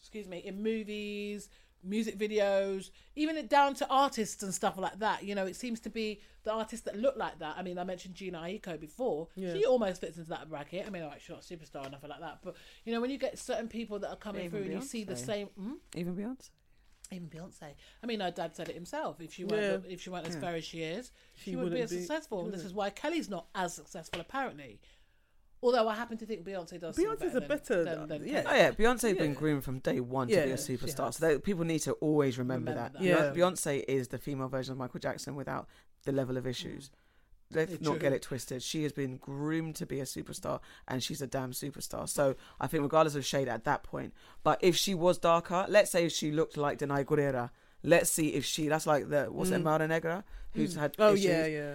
[0.00, 1.48] excuse me, in movies,
[1.84, 5.24] music videos, even it down to artists and stuff like that.
[5.24, 7.56] You know, it seems to be the artists that look like that.
[7.56, 9.28] I mean, I mentioned Jhené Aiko before.
[9.34, 9.52] Yeah.
[9.52, 10.86] She almost fits into that bracket.
[10.86, 12.38] I mean, like, she's not a superstar or nothing like that.
[12.42, 14.86] But, you know, when you get certain people that are coming Even through and you
[14.86, 15.48] see the same...
[15.58, 15.74] Hmm?
[15.94, 16.50] Even Beyonce.
[17.10, 17.74] even Beyonce.
[18.02, 19.20] I mean, her dad said it himself.
[19.20, 20.40] If she weren't, if she weren't as Yeah.
[20.40, 22.44] fair as she is, she, She wouldn't be as successful.
[22.44, 24.80] And this is why Kelly's not as successful, apparently.
[25.62, 26.96] Although I happen to think Beyonce does.
[26.96, 28.42] sing Beyonce's a better- than- than yeah.
[28.46, 31.14] Oh yeah, Beyonce's been groomed from day one to be a superstar.
[31.14, 33.00] So they, people need to always remember, Remember that.
[33.00, 33.02] that.
[33.02, 33.32] Yeah.
[33.32, 35.68] Beyonce is the female version of Michael Jackson without
[36.04, 36.90] the level of issues.
[37.54, 37.98] Let's Yeah, not true.
[38.00, 38.62] get it twisted.
[38.62, 42.08] She has been groomed to be a superstar, and she's a damn superstar.
[42.08, 45.90] So I think, regardless of shade at that point, but if she was darker, let's
[45.90, 47.50] say if she looked like Danai Gurira,
[47.84, 48.68] let's see if she.
[48.68, 49.64] That's like the what's it, Mm.
[49.64, 50.78] Mara Negra, who's Mm.
[50.80, 50.94] had.
[50.98, 51.24] Oh issues.
[51.26, 51.74] yeah, yeah.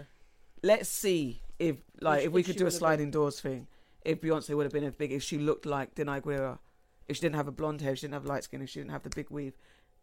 [0.63, 3.67] Let's see if like If- if we could do a would've sliding doors thing,
[4.08, 6.60] if Beyonce would have been as big, if she looked like Danai Gurira,
[7.08, 8.80] if she didn't have a blonde hair, if she didn't have light skin, if she
[8.80, 9.53] didn't have the big weave,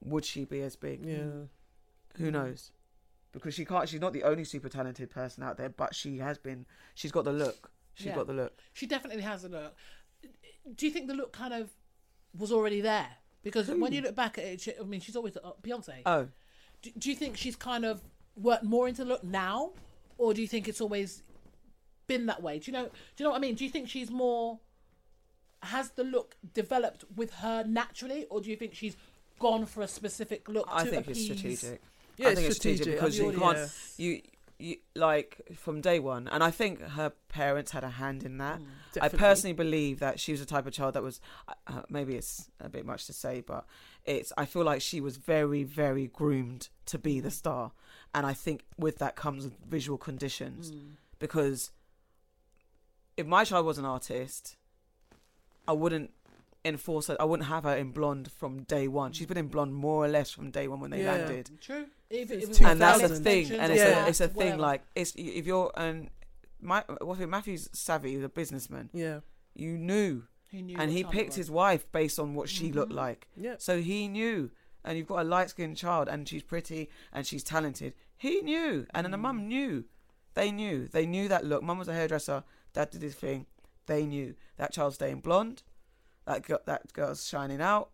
[0.02, 1.04] would she be as big?
[1.06, 1.46] Yeah.
[2.18, 2.70] Who knows?
[3.32, 3.88] Because she can't.
[3.88, 6.66] She's not the only super talented person out there, but she has been.
[6.94, 7.70] She's got the look.
[7.94, 8.14] She's Yeah.
[8.16, 8.60] got the look.
[8.74, 9.74] She definitely has a look.
[10.76, 11.70] Do you think the look kind of
[12.38, 13.08] was already there?
[13.42, 16.02] Because when you look back at it, she, I mean, she's always uh, Beyonce.
[16.06, 16.28] Oh,
[16.82, 18.02] do, do you think she's kind of
[18.36, 19.72] worked more into the look now,
[20.18, 21.22] or do you think it's always
[22.06, 22.58] been that way?
[22.58, 22.84] Do you know?
[22.84, 23.54] Do you know what I mean?
[23.54, 24.58] Do you think she's more?
[25.62, 28.96] Has the look developed with her naturally, or do you think she's
[29.38, 30.68] gone for a specific look?
[30.70, 31.80] I think it's strategic.
[32.16, 33.00] Yeah, I it's think it's strategic strategic.
[33.00, 33.56] because you can't.
[33.58, 33.66] yeah.
[33.96, 34.22] You,
[34.58, 38.60] you like from day one, and I think her parents had a hand in that.
[38.60, 39.02] Mm.
[39.02, 41.20] I personally believe that she was the type of child that was
[41.66, 43.64] uh, maybe it's a bit much to say, but
[44.04, 47.72] it's I feel like she was very very groomed to be the star,
[48.14, 50.90] and I think with that comes visual conditions Mm.
[51.18, 51.70] because
[53.16, 54.56] if my child was an artist,
[55.68, 56.10] I wouldn't
[56.64, 57.16] enforce her.
[57.20, 59.12] I wouldn't have her in blonde from day one.
[59.12, 61.12] She's been in blonde more or less from day one when they Yeah.
[61.12, 61.86] landed True.
[62.10, 63.24] If, if it was and that's the 2000.
[63.24, 64.06] thing, and it's Yeah.
[64.06, 64.62] a it's a thing whatever.
[64.62, 66.10] like it's if you're an
[66.60, 68.88] my what's it Matthew's savvy, he's a businessman.
[68.92, 69.20] Yeah.
[69.54, 72.96] You knew, he knew and he picked his wife based on what she looked Mhm.
[72.96, 73.28] like.
[73.36, 73.56] Yeah.
[73.58, 74.50] So he knew,
[74.84, 77.94] and you've got a light skinned child, and she's pretty and she's talented.
[78.16, 79.22] He knew, and then the Mm.
[79.22, 79.84] mum knew.
[80.34, 80.88] They knew.
[80.88, 81.62] They knew that look.
[81.62, 82.42] Mum was a hairdresser.
[82.74, 83.46] Dad did his thing.
[83.86, 85.62] They knew that child's staying blonde.
[86.26, 87.90] That girl, that girl's shining out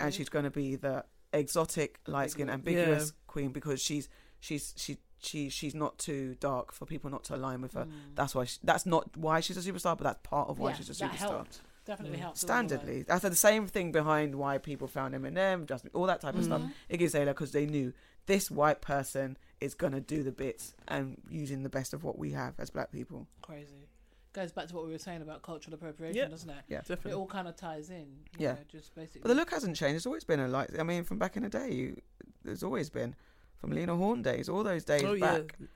[0.00, 2.54] and she's going to be the exotic, light skinned, Yeah.
[2.54, 4.08] ambiguous queen because she's
[4.40, 7.84] she's she she she's not too dark for people not to align with her.
[7.86, 8.14] Mm.
[8.14, 10.76] That's why she, that's not why she's a superstar, but that's part of why Yeah,
[10.76, 11.18] she's a that superstar.
[11.18, 11.60] helped.
[11.86, 12.20] Definitely Mm.
[12.22, 12.42] helped.
[12.44, 12.82] along the way.
[13.02, 16.44] Standardly, that's the same thing behind why people found Eminem, Justin, all that type of
[16.44, 16.62] stuff.
[16.62, 16.72] Mhm.
[16.90, 17.92] Iggy Azalea because they knew
[18.26, 22.30] this white person is gonna do the bits and using the best of what we
[22.32, 23.26] have as black people.
[23.42, 23.88] Crazy.
[24.32, 26.28] Goes back to what we were saying about cultural appropriation, Yeah.
[26.28, 26.64] doesn't it?
[26.68, 26.78] Yeah.
[26.78, 27.12] definitely.
[27.12, 28.06] It all kind of ties in.
[28.38, 28.52] you Yeah.
[28.54, 29.20] know, just basically.
[29.22, 29.96] But the look hasn't changed.
[29.96, 30.70] It's always been a light.
[30.78, 32.00] I mean, from back in the day, you,
[32.44, 33.14] there's always been
[33.58, 35.54] from Lena Horne days, all those days oh back.
[35.60, 35.66] yeah.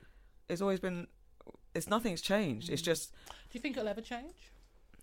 [0.49, 1.07] it's always been
[1.73, 2.85] it's nothing's changed it's Mm.
[2.85, 4.51] just Do you think it'll ever change?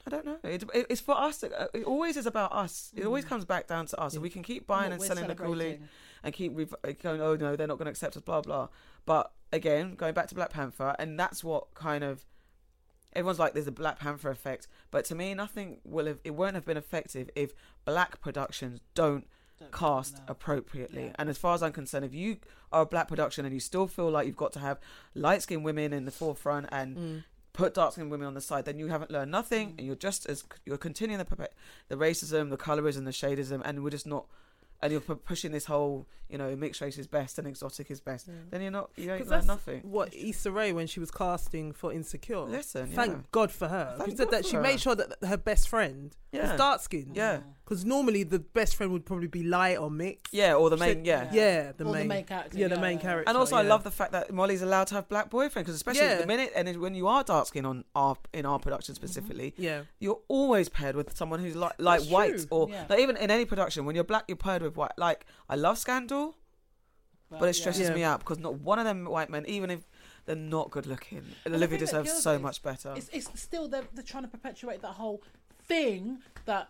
[0.07, 3.05] i don't know it, it, it's for us to, it always is about us it
[3.05, 3.29] always Mm.
[3.29, 4.19] comes back down to us Yeah.
[4.19, 5.39] if we can keep buying What and selling the coolie
[5.75, 5.89] celebrating.
[6.23, 8.69] And keep rev- going oh no they're not going to accept us blah blah
[9.05, 12.25] but again going back to black panther and that's what kind of
[13.15, 16.55] everyone's like there's a black panther effect but to me nothing will have it won't
[16.55, 17.53] have been effective if
[17.85, 19.27] black productions don't
[19.59, 20.25] Don't- cast no.
[20.29, 21.05] appropriately.
[21.07, 21.13] Yeah.
[21.19, 22.37] And as far as I'm concerned, if you
[22.73, 24.79] are a black production and you still feel like you've got to have
[25.15, 27.25] light skinned women in the forefront and Mm.
[27.55, 29.79] put dark skinned women on the side, then you haven't learned nothing, Mm.
[29.79, 31.49] and you're just as you're continuing the
[31.89, 34.27] the racism, the colorism, the shadism, and we're just not.
[34.83, 38.01] And you're pu- pushing this whole, you know, mixed race is best and exotic is
[38.01, 38.29] best.
[38.29, 38.35] Yeah.
[38.51, 39.81] Then you're not, you ain't 'Cause learned that's nothing.
[39.83, 42.41] What Issa Rae when she was casting for Insecure.
[42.41, 43.95] Listen, Thank yeah, God for her.
[43.99, 44.63] Thank She said that she her.
[44.63, 47.17] made sure that her best friend yeah, was dark skinned.
[47.17, 47.41] Yeah.
[47.69, 50.33] Because normally the best friend would probably be light or mixed.
[50.33, 51.29] yeah, or the main, said- yeah.
[51.33, 52.03] Yeah, the Or main.
[52.03, 52.57] the main character.
[52.59, 53.29] yeah, the main character.
[53.29, 53.69] And also, I yeah.
[53.71, 56.19] love the fact that Molly's allowed to have black boyfriend because especially Yeah.
[56.19, 59.05] the minute and when you are dark skin on our in our production mm-hmm.
[59.05, 59.83] specifically, Yeah.
[59.99, 62.47] you're always paired with someone who's like like That's white true.
[62.51, 62.87] or Yeah.
[62.89, 64.93] like even in any production when you're black you're paired with white.
[64.97, 66.37] Like I love Scandal,
[67.29, 67.95] but it stresses Yeah.
[67.97, 69.81] me out because not one of them white men, even if
[70.25, 72.95] they're not good looking, the Olivia thing that deserves kills so me is much better.
[72.97, 75.21] It's, it's still they're, they're trying to perpetuate that whole
[75.65, 76.69] thing that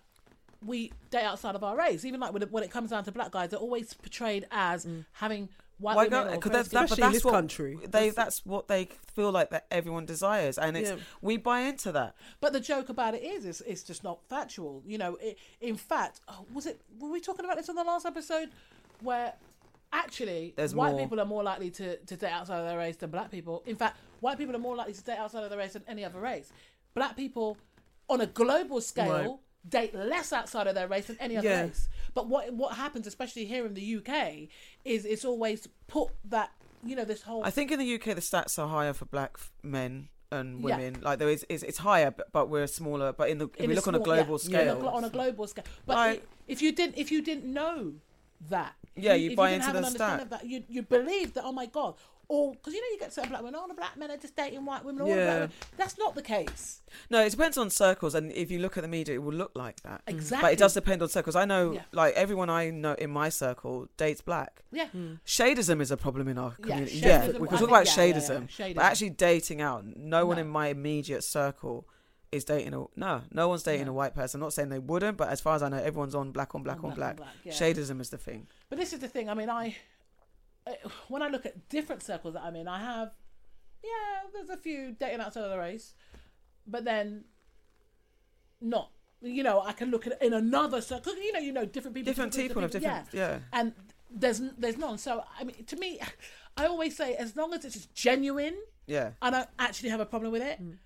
[0.65, 2.05] we date outside of our race.
[2.05, 4.85] Even like when it, when it comes down to black guys, they're always portrayed as
[4.87, 5.05] mm.
[5.13, 5.49] having
[5.79, 6.11] white Why women.
[6.29, 7.77] go- or 'cause very that's- that- skinny- in that's this what country.
[7.83, 10.97] They That's- that's what they feel like that everyone desires, and it's Yeah.
[11.21, 12.15] we buy into that.
[12.41, 14.83] But the joke about it is, it's, it's just not factual.
[14.87, 16.81] You know, it, in fact, oh, was it?
[16.99, 18.51] Were we talking about this on the last episode,
[19.01, 19.35] where
[19.93, 21.01] actually There's white more.
[21.01, 23.63] people are more likely to, to date outside of their race than black people?
[23.67, 26.05] In fact, white people are more likely to date outside of their race than any
[26.05, 26.53] other race.
[26.95, 27.57] Black people,
[28.09, 29.39] on a global scale, Right.
[29.69, 31.63] Date less outside of their race than any other Yeah.
[31.63, 31.89] race.
[32.15, 34.49] But what what happens, especially here in the UK,
[34.85, 36.51] is it's always put that
[36.85, 39.39] you know this whole I think in the UK the stats are higher for black
[39.63, 40.77] men and Yeah.
[40.77, 41.01] women.
[41.03, 43.13] Like there is, is it's higher, but, but we're smaller.
[43.13, 45.11] But in the if in we look on a global yeah, scale, a on a
[45.11, 45.65] global scale.
[45.85, 47.95] But Like- if you didn't, if you didn't know
[48.49, 50.21] that, Yeah, if you buy into the stat.
[50.21, 51.45] of that, you you believe that.
[51.45, 51.95] Oh my god!
[52.29, 54.35] Or because you know you get certain black women, all the black men are just
[54.35, 55.03] dating white women.
[55.03, 55.35] All the black Yeah.
[55.35, 55.53] women.
[55.77, 56.81] That's not the case.
[57.09, 58.15] no, it depends on circles.
[58.17, 60.03] And if you look at the media, it will look like that.
[60.09, 60.45] Exactly.
[60.47, 61.37] But it does depend on circles.
[61.37, 61.83] I know, Yeah.
[61.93, 64.63] like everyone I know in my circle dates black.
[64.73, 64.89] Yeah.
[65.25, 67.01] Shadism is a problem in our community.
[67.01, 68.75] shadism- Yeah, we can talk about yeah, yeah, yeah, shadism, shadism.
[68.75, 69.85] but actually dating out.
[69.85, 70.43] No one No.
[70.43, 71.87] in my immediate circle
[72.33, 73.23] is dating a no.
[73.31, 73.93] No one's dating No.
[73.93, 74.39] a white person.
[74.41, 76.63] I'm not saying they wouldn't, but as far as I know, everyone's on black on
[76.65, 77.19] black on, black.
[77.45, 77.53] yeah.
[77.53, 78.49] Shadism is the thing.
[78.69, 79.31] But this is the thing.
[79.31, 79.77] I mean, I
[80.67, 80.73] Uh,
[81.09, 83.15] when I look at different circles that I'm in, I have,
[83.85, 85.95] yeah, there's a few dating outside of the race,
[86.67, 87.25] but then
[88.61, 88.91] not.
[89.23, 91.17] You know, I can look at it in another circle.
[91.17, 93.09] You know, you know, different people, different people have different.
[93.13, 93.39] Yeah, Yeah.
[93.53, 93.73] and
[94.11, 94.99] there's there's none.
[94.99, 96.01] So I mean, to me,
[96.57, 98.57] I always say as long as it's genuine,
[98.87, 99.11] Yeah.
[99.23, 100.63] I don't actually have a problem with it.
[100.63, 100.77] Mm.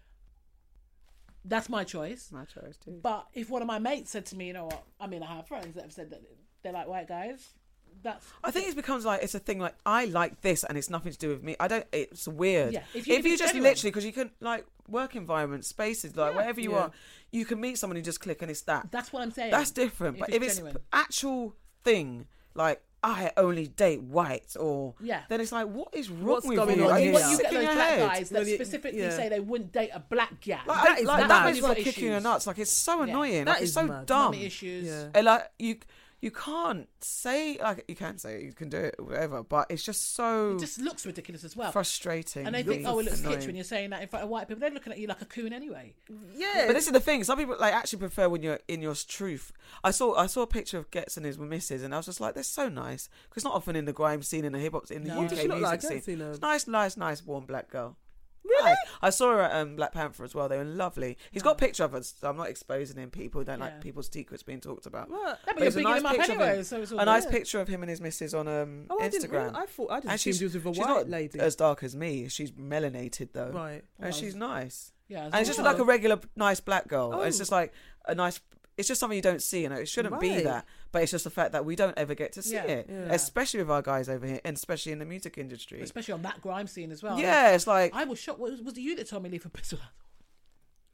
[1.44, 2.30] That's my choice.
[2.32, 3.00] My choice too.
[3.02, 4.84] But if one of my mates said to me, you know what?
[5.00, 6.22] I mean, I have friends that have said that
[6.62, 7.54] they like white guys.
[8.02, 10.90] That's I think it becomes like it's a thing like I like this and it's
[10.90, 11.56] nothing to do with me.
[11.60, 11.86] I don't.
[11.92, 12.72] It's weird.
[12.72, 13.70] Yeah, If if you- you, if it's just genuine.
[13.70, 16.36] literally because you can like work environment spaces, like Yeah.
[16.36, 16.78] wherever you Yeah.
[16.78, 16.90] are,
[17.30, 18.90] you can meet someone and just click and it's that.
[18.90, 19.50] that's what I'm saying.
[19.50, 20.16] That's different.
[20.16, 20.76] If but it's if it's genuine.
[20.92, 25.22] actual thing like I only date white or Yeah.
[25.30, 26.84] then it's like what is wrong What's with going you?
[26.84, 29.10] on Are you But you get those black guys that Well, it- specifically yeah.
[29.16, 30.60] say they wouldn't date a black gal.
[30.66, 31.30] Like, That I- like, mad.
[31.30, 32.46] that makes You've me got like kicking your nuts.
[32.46, 33.04] Like it's so Yeah.
[33.04, 33.44] annoying.
[33.46, 34.04] That like it's so mad.
[34.04, 34.24] dumb.
[34.32, 34.86] Mummy issues.
[34.88, 35.08] Yeah.
[35.14, 35.76] And like you,
[36.22, 39.82] you can't say like you can say it, you can do it whatever, but it's
[39.82, 41.72] just so It just looks ridiculous as well.
[41.72, 42.46] frustrating.
[42.46, 43.38] And they think, oh, it looks annoying.
[43.38, 44.60] kitsch when you're saying that in front of white people.
[44.60, 45.94] They're looking at you like a coon anyway.
[46.34, 46.64] Yeah.
[46.66, 47.24] But this is the thing.
[47.24, 49.50] Some people like actually prefer when you're in your truth.
[49.82, 52.20] I saw I saw a picture of Ghetts and his missus, and I was just
[52.20, 54.90] like, "They're so nice." Because not often in the grime scene in the hip hop
[54.90, 55.14] in the No.
[55.14, 55.80] UK What does she look music like?
[55.82, 55.90] Scene.
[55.90, 56.30] haven't seen her.
[56.32, 57.96] It's nice, nice, nice, warm black girl.
[58.44, 58.74] Really?
[59.00, 60.48] I saw her at um, Black Panther as well.
[60.48, 61.16] They were lovely.
[61.30, 62.14] He's got a picture of us.
[62.20, 63.10] So I'm not exposing him.
[63.10, 63.66] People don't Yeah.
[63.66, 65.08] like people's secrets being talked about.
[65.10, 65.38] What?
[65.46, 66.64] Yeah, but you're it's a bigging nice him up picture of anyway, him.
[66.64, 67.32] so it's all A nice good.
[67.32, 69.30] picture of him and his missus on um, Oh, I didn't.
[69.30, 69.54] Instagram.
[69.54, 71.38] I thought I just and assumed she's, he was with a she's white not lady.
[71.40, 72.28] as dark as me.
[72.28, 73.84] She's melanated though, right.
[74.00, 74.92] and she's nice.
[75.08, 75.64] Yeah, And it's just Oh.
[75.64, 77.22] like a regular nice black girl.
[77.22, 77.40] It's Oh.
[77.40, 77.72] just like
[78.06, 78.40] a nice.
[78.80, 80.44] It's just something you don't see, and it shouldn't be Right.
[80.44, 80.64] that.
[80.90, 82.64] But it's just the fact that we don't ever get to see Yeah.
[82.64, 83.12] it, Yeah.
[83.12, 85.80] especially with our guys over here, and especially in the music industry.
[85.82, 87.18] especially on that grime scene as well.
[87.18, 88.40] yeah, it's like I was shocked.
[88.40, 89.78] Was, was it you that told me leave for pistol?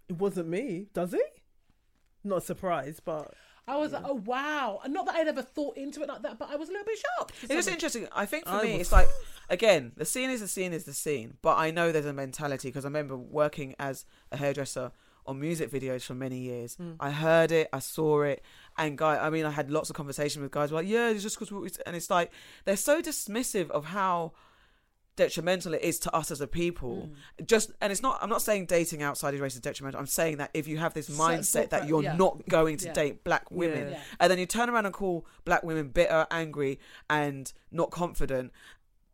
[0.08, 0.86] It wasn't me.
[0.92, 1.22] Does he?
[2.24, 3.32] Not surprised, but
[3.68, 4.80] I was like, oh wow.
[4.84, 6.86] And Not that I'd ever thought into it like that, but I was a little
[6.86, 7.32] bit shocked.
[7.34, 8.06] for It's just interesting.
[8.12, 9.08] I think for I me, was- it's like
[9.48, 11.38] again, the scene is the scene is the scene.
[11.42, 14.92] But I know there's a mentality because I remember working as a hairdresser
[15.26, 16.74] on music videos for many years.
[16.76, 16.92] Hmm.
[17.00, 18.42] I heard it, I saw it,
[18.78, 21.38] and guy, I mean, I had lots of conversation with guys like, yeah, it's just
[21.38, 22.32] because, and it's like
[22.64, 24.32] they're so dismissive of how
[25.16, 27.08] detrimental it is to us as a people
[27.40, 27.46] Mm.
[27.46, 30.36] just and it's not i'm not saying dating outside is race is detrimental i'm saying
[30.36, 32.14] that if you have this mindset that you're yeah.
[32.16, 32.92] not going to Yeah.
[32.92, 33.92] date black women.
[33.92, 34.00] Yeah.
[34.20, 38.52] and then you turn around and call black women bitter, angry, and not confident,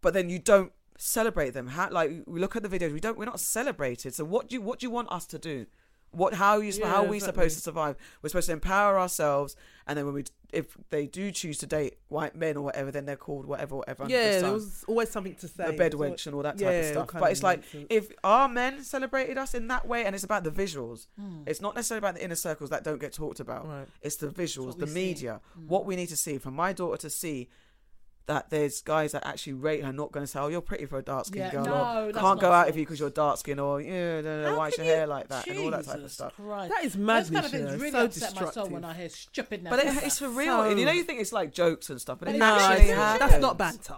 [0.01, 1.69] but then you don't celebrate them.
[1.69, 4.13] How like we look at the videos, we don't, we're not celebrated.
[4.15, 5.67] So what do you what do you want us to do?
[6.13, 7.43] What how are you Yeah, how are we exactly.
[7.43, 7.97] supposed to survive?
[8.23, 9.57] We're supposed to empower ourselves,
[9.87, 13.07] and then when we if they do choose to date white men or whatever, then
[13.07, 14.03] they're called whatever whatever.
[14.03, 15.65] under the yeah, there was always something to say.
[15.65, 17.11] a bed So- wench and all that type yeah, of stuff.
[17.15, 17.87] But of it's like nonsense.
[17.89, 21.07] if our men celebrated us in that way, and it's about the visuals.
[21.19, 21.45] Mm.
[21.47, 23.67] It's not necessarily about the inner circles that don't get talked about.
[23.67, 23.89] Right.
[24.03, 24.93] It's the visuals, what the see.
[24.95, 25.69] media, Mm.
[25.69, 26.37] what we need to see.
[26.37, 27.49] For my daughter to see
[28.27, 30.99] that there's guys that actually rate her, not going to say, "Oh, you're pretty for
[30.99, 31.73] a dark skinned Yeah, girl," no,
[32.09, 34.43] or that's "Can't go out at with you because you're dark skinned," or "Yeah, no,
[34.43, 36.35] no, How why's can your you- hair like that?" and all that type of stuff.
[36.37, 36.71] Christ.
[36.71, 37.31] That is Those madness.
[37.31, 37.77] kind of things yeah.
[37.77, 38.73] really so upset my soul destructive.
[38.73, 39.71] when I hear stupidness.
[39.71, 42.19] But it, it's for real, and you know, you think it's like jokes and stuff,
[42.21, 43.31] but, But it it's no, actually actually- happens.
[43.31, 43.97] that's not banter.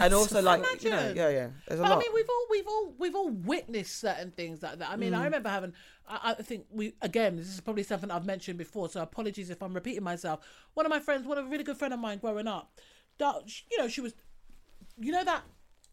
[0.00, 1.96] And also, like, you know, yeah, yeah, there's a But lot.
[1.96, 4.90] I mean, we've all we've all we've all witnessed certain things like that.
[4.90, 5.24] I mean, I mm.
[5.24, 5.72] remember having.
[6.06, 7.36] I, I think we again.
[7.36, 10.40] This is probably something I've mentioned before, so apologies if I'm repeating myself.
[10.74, 12.97] One of my friends, one of a really good friend of mine, growing up, that
[13.20, 14.14] you know, she was,
[14.98, 15.42] you know that,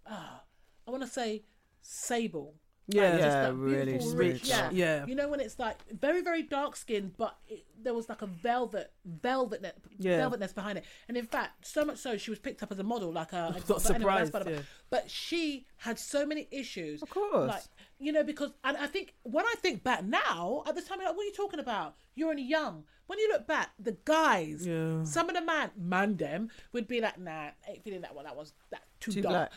[0.08, 0.42] ah,
[0.88, 1.44] I want to say,
[1.82, 2.56] sable.
[2.88, 3.12] Yeah.
[3.14, 4.48] Like, Yeah, that really rich.
[4.48, 5.06] Yeah, Yeah.
[5.08, 8.28] You know when it's like very very dark skin, but it, there was like a
[8.28, 10.20] velvet velvetness Yeah.
[10.20, 10.86] velvetness behind it.
[11.08, 13.56] And in fact, so much so she was picked up as a model, like a.
[13.70, 14.60] Not surprised, yeah.
[14.92, 17.02] But she had so many issues.
[17.02, 17.50] Of course.
[17.50, 17.64] Like
[18.00, 21.06] you know because and I think when I think back now at the time, I'm
[21.06, 21.96] like, what are you talking about?
[22.16, 22.84] You're only young.
[23.08, 25.04] When you look back, the guys, Yeah.
[25.04, 28.26] some of the man man them would be like, nah, ain't feeling that one.
[28.26, 29.34] That was that too, Too dark.
[29.34, 29.52] black.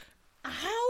[0.45, 0.85] How?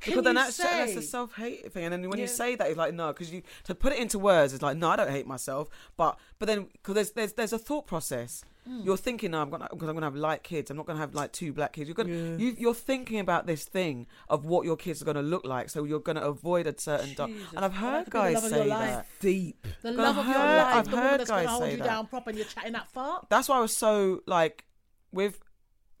[0.00, 2.24] Can because then you that's that's a self hate thing, and then when Yeah.
[2.24, 4.76] you say that, it's like no, because you to put it into words, it's like
[4.76, 8.44] no, I don't hate myself, but but then because there's there's there's a thought process.
[8.68, 8.84] Mm.
[8.84, 10.70] You're thinking, no, I'm gonna because I'm gonna have light kids.
[10.72, 11.88] I'm not gonna have like two black kids.
[11.88, 12.36] You're gonna Yeah.
[12.36, 15.84] you, you're thinking about this thing of what your kids are gonna look like, so
[15.84, 17.30] you're gonna avoid a certain dark.
[17.54, 18.90] And I've That heard could be the love guys of your say life.
[18.90, 19.06] that.
[19.20, 19.66] Deep.
[19.82, 21.70] The love I've of your life, I've the woman heard that's gonna guys hold say
[21.70, 21.84] you that.
[21.86, 23.22] down proper, and you're chatting that far.
[23.30, 24.64] That's why I was so like
[25.12, 25.40] with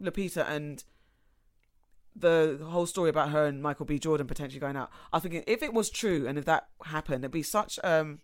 [0.02, 0.82] Lupita and
[2.18, 3.98] the whole story about her and Michael B.
[3.98, 4.90] Jordan potentially going out.
[5.12, 8.20] I think if it was true and if that happened, it'd be such um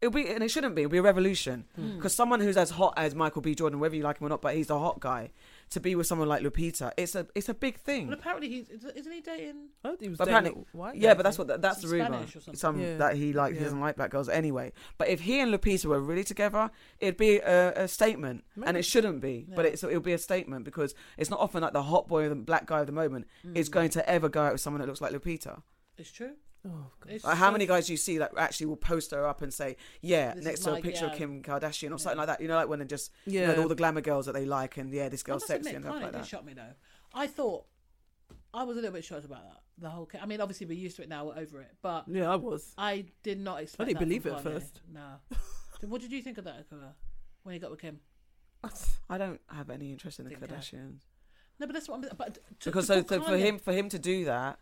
[0.00, 0.82] It'll be, and it shouldn't be.
[0.82, 1.94] It'll be a revolution Hmm.
[1.94, 3.54] because someone who's as hot as Michael B.
[3.54, 5.30] Jordan, whether you like him or not, but he's a hot guy,
[5.72, 8.08] to be with someone like Lupita, it's a it's a big thing.
[8.08, 9.68] But apparently he's isn't he dating?
[9.84, 11.48] I heard he was But dating apparently- white yeah, guy, but that's I think.
[11.50, 12.06] what that's the rumor.
[12.06, 12.58] Spanish or something.
[12.58, 12.96] Some Yeah.
[12.98, 14.72] that he like he doesn't like black girls anyway.
[14.98, 16.70] But if he and Lupita were really together,
[17.00, 19.46] it'd be a, a statement, and it shouldn't be.
[19.54, 22.28] But it's it'll be a statement because it's not often like the hot boy or
[22.28, 23.56] the black guy of the moment hmm.
[23.56, 25.62] is going to ever go out with someone that looks like Lupita.
[25.98, 26.32] It's true.
[26.64, 27.12] Oh, God.
[27.12, 29.42] It's Like how so- many guys do you see that actually will post her up
[29.42, 31.14] and say, "Yeah," This next to a my picture of.
[31.16, 32.40] Kim Kardashian or something like that.
[32.40, 33.52] You know, like when they just you Yeah.
[33.54, 35.74] know all the glamour girls that they like, and yeah, this I girl's sexy admit,
[35.76, 36.26] and stuff Kanye like did that.
[36.28, 36.74] shock me though.
[37.14, 37.64] I thought
[38.54, 39.60] I was a little bit shocked about that.
[39.78, 40.06] The whole.
[40.06, 41.24] ca- I mean, obviously we're used to it now.
[41.26, 42.72] We're over it, but Yeah, I was.
[42.78, 43.80] I did not expect.
[43.80, 44.82] I didn't that believe it at first.
[44.92, 45.14] No.
[45.80, 46.94] So what did you think of that Akira,
[47.42, 47.98] when he got with Kim?
[49.10, 50.56] I don't have any interest in the Didn't care.
[50.58, 51.00] Kardashians.
[51.58, 52.16] No, but that's what I'm.
[52.16, 54.58] But to, because to so, so for him for him to do that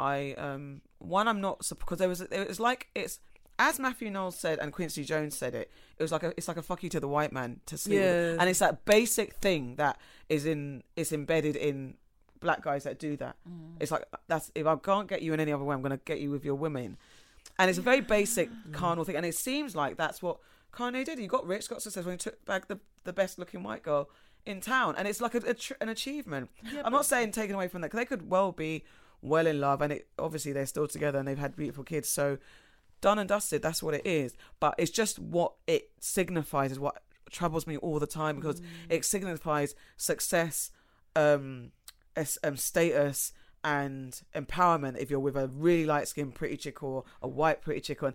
[0.00, 3.20] i um one i'm not because there was it was like it's
[3.58, 6.56] as Matthew Knowles said and Quincy Jones said it, it was like a it's like
[6.56, 7.98] a fuck you to the white man to sleep.
[8.00, 8.36] Yeah.
[8.40, 9.98] and it's that basic thing that
[10.30, 11.98] is in is embedded in
[12.40, 13.36] black guys that do that.
[13.46, 13.76] Mm.
[13.78, 16.20] It's like that's if I can't get you in any other way, I'm gonna get
[16.20, 16.96] you with your women,
[17.58, 20.38] and it's a very basic carnal thing, and it seems like that's what
[20.72, 21.18] Kanye did.
[21.18, 24.08] He got rich, got successful, he took back the the best looking white girl
[24.46, 26.48] in town, and it's like a, a tr- an achievement.
[26.64, 28.84] Yeah, I'm but- not saying taken away from that because they could well be
[29.22, 32.08] well in love, and it obviously they're still together and they've had beautiful kids.
[32.08, 32.38] So
[33.00, 34.34] done and dusted, that's what it is.
[34.60, 38.66] But it's just what it signifies is what troubles me all the time because Mm.
[38.90, 40.70] it signifies success,
[41.16, 41.72] um,
[42.44, 43.32] um, status.
[43.62, 47.82] And empowerment if you're with a really light skinned pretty chick or a white pretty
[47.82, 48.14] chick, and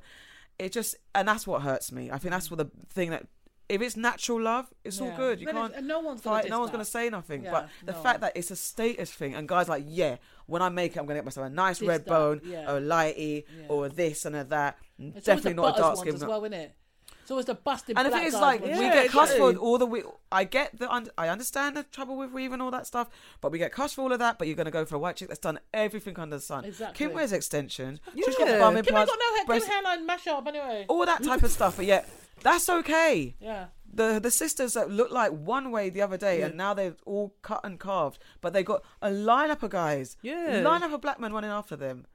[0.58, 2.10] it just and that's what hurts me.
[2.10, 3.28] I think that's what the thing that
[3.68, 5.39] if it's natural love, it's all good.
[5.41, 6.49] You can't and no one's gonna fight.
[6.49, 6.78] No one's that.
[6.78, 7.43] going to say nothing.
[7.43, 8.01] Yeah, but the no.
[8.01, 11.05] fact that it's a status thing, and guys like, yeah, when I make it, I'm
[11.05, 12.72] going to get myself a nice This, red that, bone, yeah.
[12.72, 13.66] or a lighty, Yeah.
[13.70, 14.78] or a this and a that.
[14.99, 16.13] It's Definitely not a dark skin.
[16.16, 16.76] as well, isn't it?
[17.22, 18.78] It's always the busted And if black it is like ones.
[18.78, 22.18] we get cussed for all the we, I get the un- I understand the trouble
[22.18, 23.09] with weave and all that stuff,
[23.41, 24.38] but we get cussed for all of that.
[24.38, 26.66] But you're going to go for a white chick that's done everything under the sun.
[26.66, 27.03] Exactly.
[27.07, 27.99] Kim wears extensions.
[28.13, 28.59] She's got Yeah.
[28.59, 29.45] bum Kim got no hair.
[29.47, 30.86] breast- Kim hairline mash up anyway.
[30.88, 31.78] all that type of stuff.
[31.78, 32.07] But yet,
[32.42, 33.36] that's okay.
[33.40, 33.68] Yeah.
[33.92, 36.48] the the sisters that looked like one way the other day, Yeah.
[36.48, 38.20] and now they're all cut and carved.
[38.42, 40.58] But they got a lineup of guys, Yeah.
[40.58, 42.06] A lineup of black men running after them.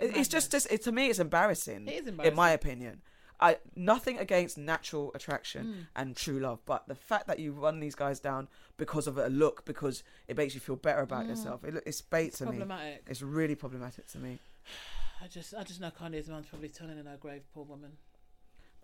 [0.00, 1.86] It, it's just, just it, to me, it's embarrassing.
[1.86, 2.32] It is embarrassing.
[2.32, 3.02] in my opinion.
[3.42, 5.86] I nothing against natural attraction Mm.
[5.96, 9.28] and true love, but the fact that you run these guys down because of a
[9.28, 12.28] look, because it makes you feel better about yourself, it, it's bait Mm.
[12.28, 12.50] It's to me.
[12.58, 13.04] problematic.
[13.08, 14.38] It's really problematic to me.
[15.22, 17.42] I just, I just know Kanye's man's probably turning in her grave.
[17.54, 17.92] Poor woman.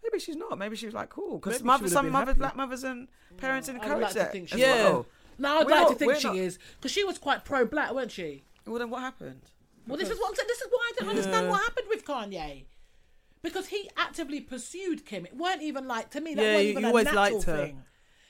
[0.02, 0.58] Maybe she's not.
[0.58, 2.38] Maybe she was like cool because Maybe she mothers, would've some been mothers, happy.
[2.38, 3.36] black mothers and mm.
[3.38, 4.32] parents I'd encourage like to that.
[4.32, 4.84] think as she is.
[4.84, 5.06] well.
[5.38, 7.44] No, I'd We're like not- to think we're she not- is because she was quite
[7.44, 8.44] pro-black, weren't she?
[8.66, 9.42] Well, then what happened?
[9.86, 10.48] Well, this is what I'm saying.
[10.48, 12.64] This is why I don't understand what happened with Kanye.
[13.42, 15.26] Because he actively pursued Kim.
[15.26, 16.34] It weren't even like to me.
[16.34, 17.56] That Yeah, wasn't you- even you a always natural liked her.
[17.66, 17.82] thing.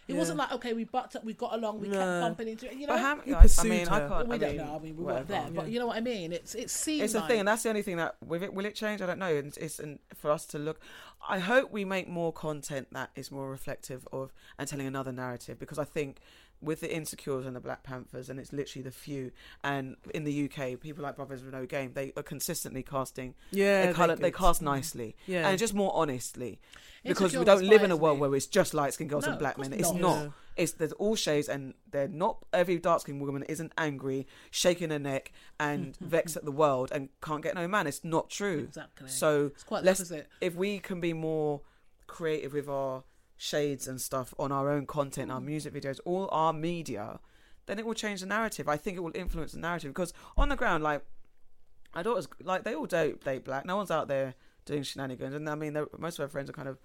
[0.09, 0.19] It Yeah.
[0.19, 2.75] wasn't like okay, we bucked up, we got along, we kept bumping into it.
[2.75, 3.21] You know, But how?
[3.23, 4.09] He I, I pursued mean, I her.
[4.09, 4.29] can't.
[4.29, 4.77] we I don't mean, know.
[4.77, 5.45] I mean, we weren't whatever.
[5.45, 5.73] there, but Yeah.
[5.73, 6.33] you know what I mean.
[6.33, 8.55] It's it seems It's a like, thing, and that's the only thing that with it
[8.55, 9.03] will it change?
[9.03, 9.35] I don't know.
[9.35, 10.79] It's, it's an, for us to look.
[11.29, 15.59] I hope we make more content that is more reflective of and telling another narrative
[15.59, 16.19] because I think
[16.67, 19.31] with the insecures and the Black Panthers, and it's literally the few.
[19.65, 23.35] And in the UK, people like Brothers with No Game, they are consistently casting.
[23.51, 24.39] Yeah, they, colour, they're they good.
[24.39, 25.49] cast nicely Yeah.
[25.49, 26.61] and just more honestly
[27.05, 28.23] because Insecure we don't live in a world me.
[28.23, 29.79] where it's just light skinned girls No, and black course men.
[29.79, 30.01] It's not.
[30.01, 30.23] not.
[30.25, 30.29] Yeah.
[30.57, 34.99] It's there's all shades, and they're not every dark skinned woman isn't angry, shaking her
[34.99, 37.87] neck, and vexed at the world and can't get no man.
[37.87, 38.65] It's not true.
[38.69, 39.09] exactly.
[39.09, 40.27] So it's quite the let's opposite.
[40.41, 41.61] if we can be more
[42.07, 43.05] creative with our
[43.37, 47.21] shades and stuff on our own content, our music videos, all our media,
[47.67, 48.69] then it will change the narrative.
[48.69, 51.03] I think it will influence the narrative because on the ground, like
[51.95, 53.65] my daughters, like they all date, date black.
[53.67, 54.35] No one's out there
[54.65, 56.79] doing shenanigans, and I mean, most of her friends are kind of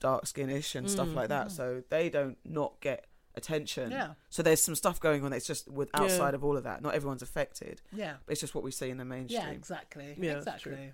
[0.00, 1.14] dark skinish and stuff Mm.
[1.14, 3.90] like that, so they don't not get attention.
[3.90, 6.02] Yeah, So there's some stuff going on that's just with Yeah.
[6.02, 6.82] outside of all of that.
[6.82, 7.80] Not everyone's affected.
[7.92, 9.40] yeah, But it's just what we see in the mainstream.
[9.42, 9.50] yeah.
[9.50, 10.16] Exactly.
[10.20, 10.92] Yeah, exactly.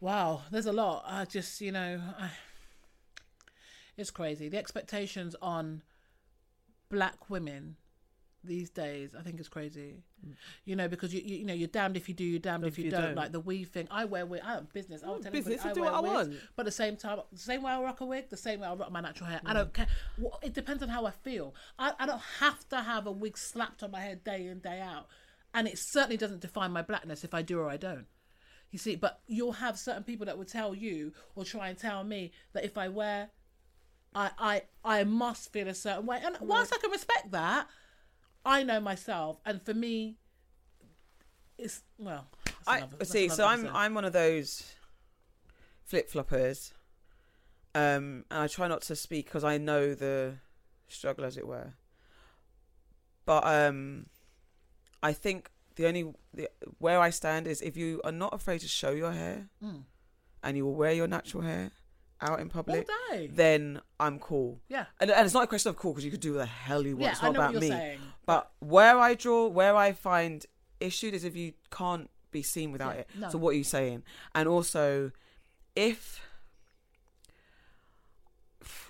[0.00, 1.04] Wow, there's a lot.
[1.06, 2.30] I just, you know, I,
[3.96, 4.48] it's crazy.
[4.48, 5.82] The expectations on
[6.90, 7.76] black women
[8.42, 10.02] these days, I think, is crazy.
[10.64, 12.78] You know, because you, you, you know, you're damned if you do, you're damned if
[12.78, 13.14] you, don't.
[13.14, 13.86] Like the weave thing.
[13.90, 14.40] I wear wig.
[14.44, 15.02] I have business.
[15.04, 16.40] I'll Oh, tell business, I do wear what I wigs, want.
[16.56, 18.68] But at the same time, the same way I rock a wig, the same way
[18.68, 19.40] I rock my natural hair.
[19.44, 19.54] I mm.
[19.54, 19.86] don't care.
[20.18, 21.54] Well, it depends on how I feel.
[21.78, 24.80] I, I don't have to have a wig slapped on my head day in day
[24.80, 25.08] out,
[25.52, 28.06] and it certainly doesn't define my blackness if I do or I don't.
[28.70, 32.04] You see, but you'll have certain people that will tell you or try and tell
[32.04, 33.30] me that if I wear,
[34.14, 36.20] I I I must feel a certain way.
[36.24, 37.68] And whilst I can respect that,
[38.44, 40.16] I know myself, and for me,
[41.58, 42.26] it's well.
[42.66, 43.28] I another- see.
[43.28, 43.76] So I'm episode.
[43.76, 44.64] I'm one of those
[45.84, 46.72] flip floppers
[47.74, 50.36] Um, and I try not to speak because I know the
[50.88, 51.74] struggle, as it were.
[53.24, 54.06] But um,
[55.02, 56.48] I think the only the,
[56.78, 59.84] where I stand is if you are not afraid to show your hair Mm.
[60.42, 61.70] and you will wear your natural hair
[62.22, 63.28] out in All public, day.
[63.32, 64.60] then I'm cool.
[64.68, 64.86] Yeah.
[65.00, 66.96] And, and it's not a question of cool because you could do the hell you
[66.96, 67.02] want.
[67.04, 67.68] Yeah, it's not about me.
[67.68, 67.98] saying.
[68.26, 70.44] But where I draw, where I find
[70.80, 73.08] issued is if you can't be seen without Yeah, it.
[73.18, 73.30] no.
[73.30, 74.02] So what are you saying?
[74.34, 75.10] And also,
[75.74, 76.20] if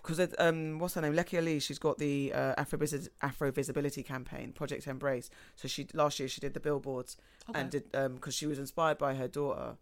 [0.02, 1.12] because um, what's her name?
[1.14, 1.62] Lekia Lée.
[1.62, 2.78] She's got the uh, Afro
[3.22, 5.30] Afro Visibility campaign, Project Embrace.
[5.56, 7.16] So she last year she did the billboards
[7.48, 7.60] Okay.
[7.60, 9.76] and did um because she was inspired by her daughter,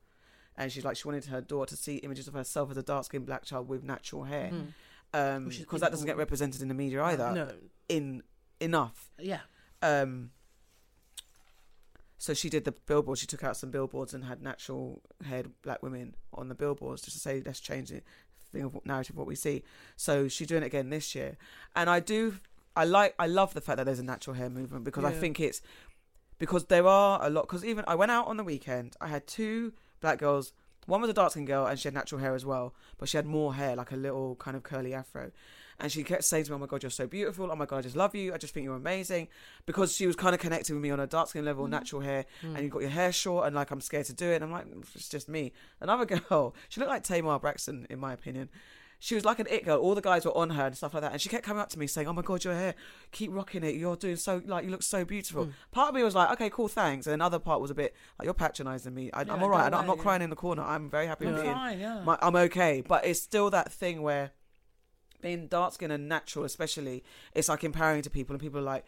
[0.59, 3.05] and she's like she wanted her daughter to see images of herself as a dark
[3.05, 4.51] skinned black child with natural hair.
[4.53, 4.67] Mm.
[5.15, 7.33] Um, because that doesn't get represented in the media either.
[7.33, 7.49] No.
[7.89, 8.23] In
[8.61, 9.09] enough.
[9.19, 9.41] yeah.
[9.81, 10.31] Um,
[12.19, 13.19] so she did the billboard.
[13.19, 17.17] She took out some billboards and had natural haired black women on the billboards just
[17.17, 18.03] to say let's change the
[18.53, 19.63] thing of narrative of what we see.
[19.97, 21.39] So she's doing it again this year,
[21.77, 22.39] and I do.
[22.75, 23.15] I like.
[23.19, 25.63] I love the fact that there's a natural hair movement because I think it's
[26.39, 27.43] because there are a lot.
[27.43, 28.97] Because even I went out on the weekend.
[29.01, 30.53] I had two black girls.
[30.87, 33.19] One was a dark skinned girl and she had natural hair as well, but she
[33.19, 35.31] had more hair, like a little kind of curly afro.
[35.81, 37.53] And she kept saying to me, "Oh my god, you're so beautiful!
[37.53, 38.35] Oh my god, I just love you!
[38.35, 39.29] I just think you're amazing."
[39.65, 41.71] Because she was kind of connecting with me on a dark skin level, mm-hmm.
[41.71, 42.55] natural hair, mm.
[42.55, 44.37] and you got your hair short, and like I'm scared to do it.
[44.37, 45.53] And I'm like, it's just me.
[45.81, 48.49] Another girl, she looked like Tamar Braxton, in my opinion.
[49.01, 49.79] She was like an it girl.
[49.79, 51.13] All the guys were on her and stuff like that.
[51.13, 52.75] And she kept coming up to me saying, "Oh my god, your hair,
[53.13, 53.77] keep rocking it.
[53.77, 55.51] You're doing so like you look so beautiful." Hmm.
[55.71, 58.25] Part of me was like, "Okay, cool, thanks." And another part was a bit like,
[58.25, 59.11] "You're patronising me.
[59.13, 59.71] I, Yeah, I'm all right.
[59.71, 60.63] go I, am not away, crying in the corner.
[60.63, 61.79] I'm very happy I'm fine.
[61.79, 62.03] Yeah.
[62.03, 62.83] my, I'm okay.
[62.87, 64.33] But it's still that thing where
[65.21, 68.85] being dark skinned and natural, especially, it's like empowering to people, and people are like,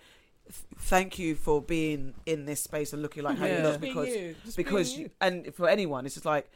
[0.76, 3.62] "Thank you for being in this space and looking like how you Yeah.
[3.62, 4.36] look." Just being Because you.
[4.56, 6.50] Because you, and for anyone, it's just like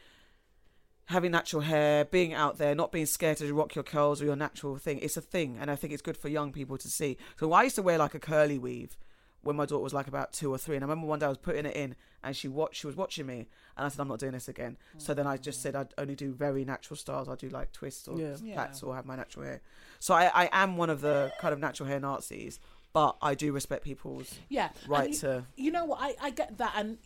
[1.06, 4.36] having natural hair, being out there, not being scared to rock your curls or your
[4.36, 4.98] natural thing.
[5.00, 7.16] It's a thing, and I think it's good for young people to see.
[7.38, 8.96] So I used to wear like a curly weave
[9.42, 11.28] when my daughter was like about two or three, and I remember one day I
[11.28, 13.46] was putting it in, and she watched, she was watching me,
[13.76, 15.62] and I said, "I'm not doing this again." So then I just mm.
[15.62, 17.28] said I'd only do very natural styles.
[17.28, 18.36] I do like twists or Yeah.
[18.42, 18.54] Yeah.
[18.54, 19.60] plaits or have my natural hair.
[20.00, 22.58] So I, I am one of the kind of natural hair Nazis,
[22.94, 24.70] but I do respect people's Yeah.
[24.88, 25.44] right And you, to.
[25.56, 25.98] you know what?
[26.00, 26.72] I, I get that.
[26.76, 26.96] And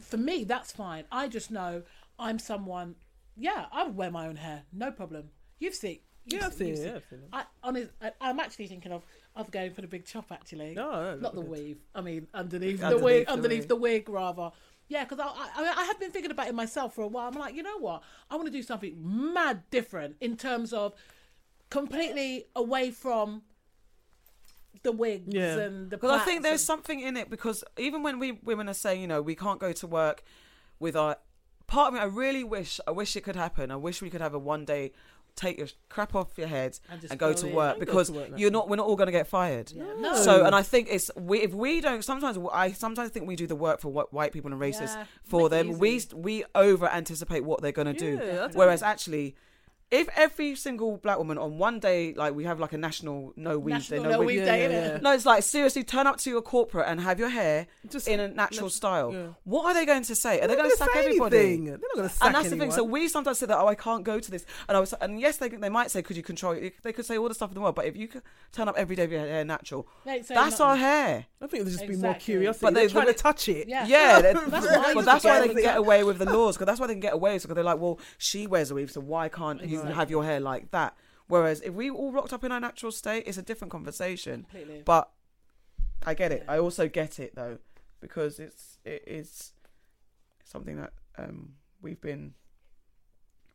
[0.00, 1.04] for me, that's fine.
[1.12, 1.82] I just know
[2.18, 2.94] I'm someone,
[3.36, 4.62] yeah, I would wear my own hair.
[4.72, 5.30] No problem.
[5.58, 6.00] You've seen.
[6.26, 7.28] you've Yeah, I've seen- seen yeah, I've seen it.
[7.32, 9.04] I, honest, I, I'm actually thinking of,
[9.36, 10.74] of going for the big chop, actually.
[10.74, 11.50] No, no, Not the good.
[11.50, 11.78] weave.
[11.94, 13.26] I mean, underneath, the wig.
[13.26, 13.68] the Underneath wig.
[13.68, 14.50] the wig, rather.
[14.88, 17.26] Yeah, because I, I, I have been thinking about it myself for a while.
[17.28, 18.02] I'm like, you know what?
[18.30, 20.94] I want to do something mad different in terms of
[21.70, 23.42] completely away from
[24.82, 25.58] the wigs Yeah.
[25.58, 25.96] and the.
[25.96, 29.00] Because I think there's and- something in it because even when we women are saying,
[29.00, 30.22] you know, we can't go to work
[30.78, 31.16] with our
[31.66, 33.70] part of me, I really wish, I wish it could happen.
[33.70, 34.92] I wish we could have a one day
[35.36, 38.30] take your crap off your head And and go go to work because to work
[38.30, 38.36] now.
[38.36, 38.68] you're not.
[38.68, 39.72] We're not all going to get fired.
[39.72, 39.82] Yeah.
[39.98, 40.14] No.
[40.14, 42.04] So, and I think it's we if we don't.
[42.04, 45.04] Sometimes I sometimes think we do the work for wh- white people and racists Yeah,
[45.24, 45.78] for them.
[45.78, 46.14] We easy.
[46.14, 48.12] we over anticipate what they're going to do.
[48.12, 49.34] Yeah, that's- Whereas actually,
[49.90, 53.58] if every single black woman on one day, like we have like a national no
[53.58, 54.26] weave day, National no, No weave.
[54.28, 54.98] Weave Yeah, Day, yeah, yeah.
[55.00, 58.18] No, it's like seriously, turn up to your corporate and have your hair Just in
[58.18, 59.12] a natural nat- style.
[59.12, 59.26] yeah.
[59.44, 60.38] What are they going to say?
[60.38, 61.38] Are they They're going to sack say everybody?
[61.38, 61.64] anything.
[61.66, 62.70] They're not going to sack anybody And that's the thing.
[62.72, 65.20] So we sometimes say that, oh, I can't go to this, and I was, and
[65.20, 66.54] yes, they they might say, could you control?
[66.54, 66.74] it?
[66.82, 68.22] They could say all the stuff in the world, but if you could
[68.52, 71.26] turn up every day with your hair natural, They ain't saying that's our hair.
[71.40, 72.24] I think there's just be more Exactly.
[72.24, 72.62] curiosity.
[72.62, 73.68] But But they're they- trying but to touch it.
[73.68, 73.86] Yeah.
[73.86, 76.66] Yeah, That's that's, what well, that's why they can get away with the laws because
[76.66, 78.90] that's why they can get away with because they're like, well, she wears a weave,
[78.90, 79.94] so why can't you Exactly.
[79.96, 80.96] have your hair like that?
[81.26, 84.42] Whereas if we all rocked up in our natural state, it's a different conversation.
[84.50, 84.82] Completely.
[84.84, 85.10] But
[86.04, 86.44] I get it.
[86.48, 87.58] I also get it though
[88.00, 89.52] because it's it is
[90.44, 92.34] something that um we've been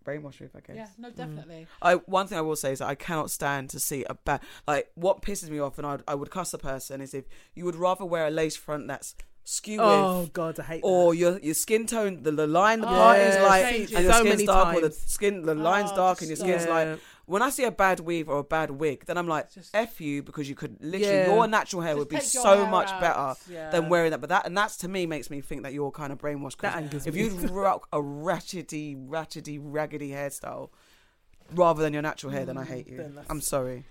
[0.03, 0.55] brainwashed with.
[0.55, 0.75] I guess.
[0.75, 1.67] Yeah, no, definitely.
[1.81, 4.41] I one thing I will say is that I cannot stand to see a bad
[4.67, 7.65] like what pisses me off and I I would cuss a person is if you
[7.65, 9.15] would rather wear a lace front that's
[9.49, 11.17] skew Oh with God, I hate or that.
[11.19, 13.95] your your skin tone the, the line the Oh, part is yeah, like changes.
[13.95, 16.27] and your So skin's many dark or the skin the oh, line's Oh, dark and
[16.29, 16.73] your just skin's Yeah.
[16.73, 19.73] like when I see a bad weave or a bad wig then I'm like Just-
[19.75, 21.33] f you because you could literally Yeah.
[21.33, 23.69] your natural hair Just would be so much out, better yeah.
[23.71, 26.11] than wearing that but that and that's to me makes me think that you're kind
[26.13, 27.21] of brainwashed 'cause That angers if me.
[27.23, 30.69] you rock a ratchety ratchety raggedy hairstyle
[31.55, 33.85] rather than your natural hair then I hate you I'm sorry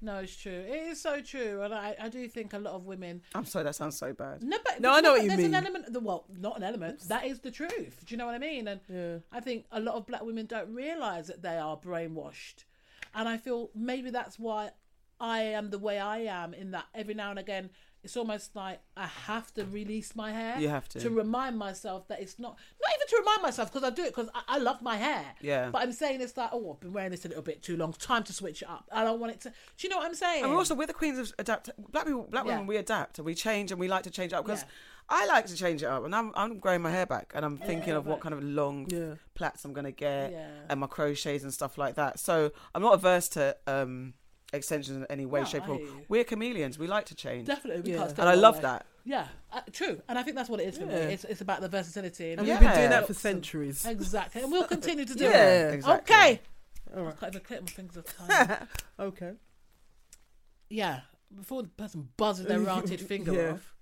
[0.00, 0.52] No, it's true.
[0.52, 3.20] It is so true, and I, I do think a lot of women.
[3.34, 5.54] I'm sorry that sounds so bad No, but No, I know what you there's mean.
[5.54, 7.00] An element, the, well, not an element.
[7.08, 8.04] That is the truth.
[8.06, 8.68] Do you know what I mean?
[8.68, 9.16] And Yeah.
[9.32, 12.64] I think a lot of black women don't realize that they are brainwashed,
[13.14, 14.70] and I feel maybe that's why
[15.20, 16.54] I am the way I am.
[16.54, 17.70] In that every now and again,
[18.04, 20.58] it's almost like I have to release my hair.
[20.60, 21.00] You have to.
[21.00, 24.14] to remind myself that it's not not even to remind myself because I do it
[24.14, 25.24] because I, I love my hair.
[25.40, 25.70] Yeah.
[25.70, 27.92] But I'm saying it's like, oh, I've been wearing this a little bit too long.
[27.92, 28.88] Time to switch it up.
[28.92, 29.48] I don't want it to.
[29.50, 30.42] Do you know what I'm saying?
[30.44, 31.70] And we're also we're the queens of adapt.
[31.90, 32.52] Black people, black Yeah.
[32.52, 34.68] women, we adapt and we change and we like to change up because Yeah.
[35.10, 36.04] I like to change it up.
[36.04, 38.86] And I'm I'm growing my hair back and I'm thinking of what kind of long
[38.90, 39.14] Yeah.
[39.34, 40.48] plaits I'm gonna get Yeah.
[40.68, 42.18] and my crochets and stuff like that.
[42.20, 44.14] So I'm not averse to um
[44.52, 46.78] extensions in any way, No, shape, I or hear we're chameleons.
[46.78, 47.98] We like to change, Definitely, we Yeah.
[47.98, 48.62] can't stay and I love way.
[48.62, 48.86] that.
[49.04, 50.92] Yeah, uh, true, and I think that's what it is for me.
[50.94, 52.54] It's it's about the versatility and And Yeah.
[52.54, 53.84] we've been doing that for centuries.
[53.86, 55.74] exactly, and we'll continue to do Yeah, it.
[55.74, 56.14] exactly.
[56.14, 56.40] Okay.
[56.96, 57.20] All I right.
[57.20, 57.96] can't even click my fingers.
[57.98, 58.66] are tiny.
[58.98, 59.32] Okay.
[60.70, 61.00] yeah,
[61.34, 63.52] before the person buzzes their ranted finger Yeah.
[63.52, 63.74] off.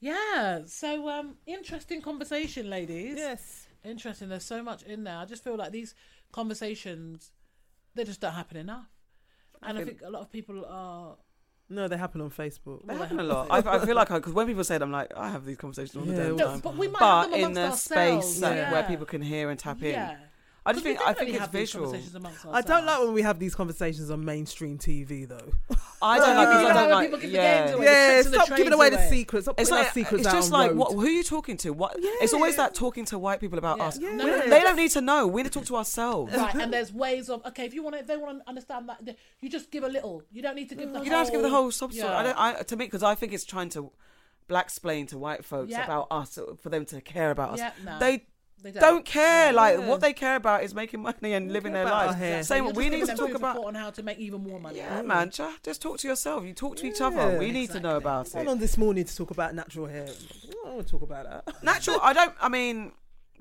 [0.00, 3.16] Yeah, so um, interesting conversation, ladies.
[3.16, 3.66] Yes.
[3.84, 4.28] Interesting.
[4.28, 5.16] There's so much in there.
[5.16, 5.94] I just feel like these
[6.32, 7.32] conversations,
[7.94, 8.86] they just don't happen enough.
[9.62, 11.16] And I think a lot of people are.
[11.70, 12.86] No, they happen on Facebook.
[12.86, 13.46] They Well, happen a they lot.
[13.50, 15.96] I, I feel like because when people say it, I'm like, I have these conversations
[15.96, 16.60] all the Yeah, damn we- No, time.
[16.60, 18.26] but we might But have them in amongst the ourselves.
[18.26, 18.72] space that, yeah.
[18.72, 20.16] where people can hear and tap in, Yeah.
[20.68, 21.96] I just 'Cause we think I think it's visual.
[22.52, 25.52] I don't like when we have these conversations on mainstream TV though.
[26.02, 27.06] I don't like because I don't when like.
[27.06, 27.58] people give the yeah.
[27.64, 27.84] games away.
[27.86, 29.44] yeah, tricks and the stop giving trades away the secrets.
[29.46, 31.70] Stop It's putting like our secrets it's just like what, who are you talking to?
[31.72, 31.94] What?
[31.98, 33.84] It's always that talking to white people about Yeah.
[33.86, 33.98] us.
[33.98, 34.10] Yeah.
[34.14, 34.48] No, no, no.
[34.48, 35.26] They don't need to know.
[35.26, 36.34] We need to talk to ourselves.
[36.36, 37.64] Right, and there's ways of okay.
[37.64, 40.22] If you want to, if they want to understand that, you just give a little.
[40.30, 40.98] You don't need to give the.
[41.00, 42.12] You don't have to give the whole sub story.
[42.12, 42.38] I don't.
[42.38, 43.90] I, to me, because I think it's trying to
[44.48, 45.84] black explain to white folks Yeah.
[45.84, 47.58] about us for them to care about us.
[47.58, 47.98] Yeah, no.
[47.98, 48.26] They
[48.62, 49.52] They don't care.
[49.52, 49.86] Like Yeah.
[49.88, 52.18] what they care about is making money and living their about our lives.
[52.18, 52.42] hair.
[52.42, 52.64] Same.
[52.64, 53.64] You're We need to talk about.
[53.64, 54.78] on how to make even more money.
[54.78, 55.30] Yeah, man.
[55.62, 56.44] Just talk to yourself.
[56.44, 57.38] You talk to each other.
[57.38, 58.02] We need to know Exactly.
[58.04, 58.50] about Went it.
[58.50, 60.06] on this morning to talk about natural hair.
[60.08, 61.54] I don't want to talk about that.
[61.62, 61.98] Natural.
[62.02, 62.34] I don't.
[62.40, 62.92] I mean,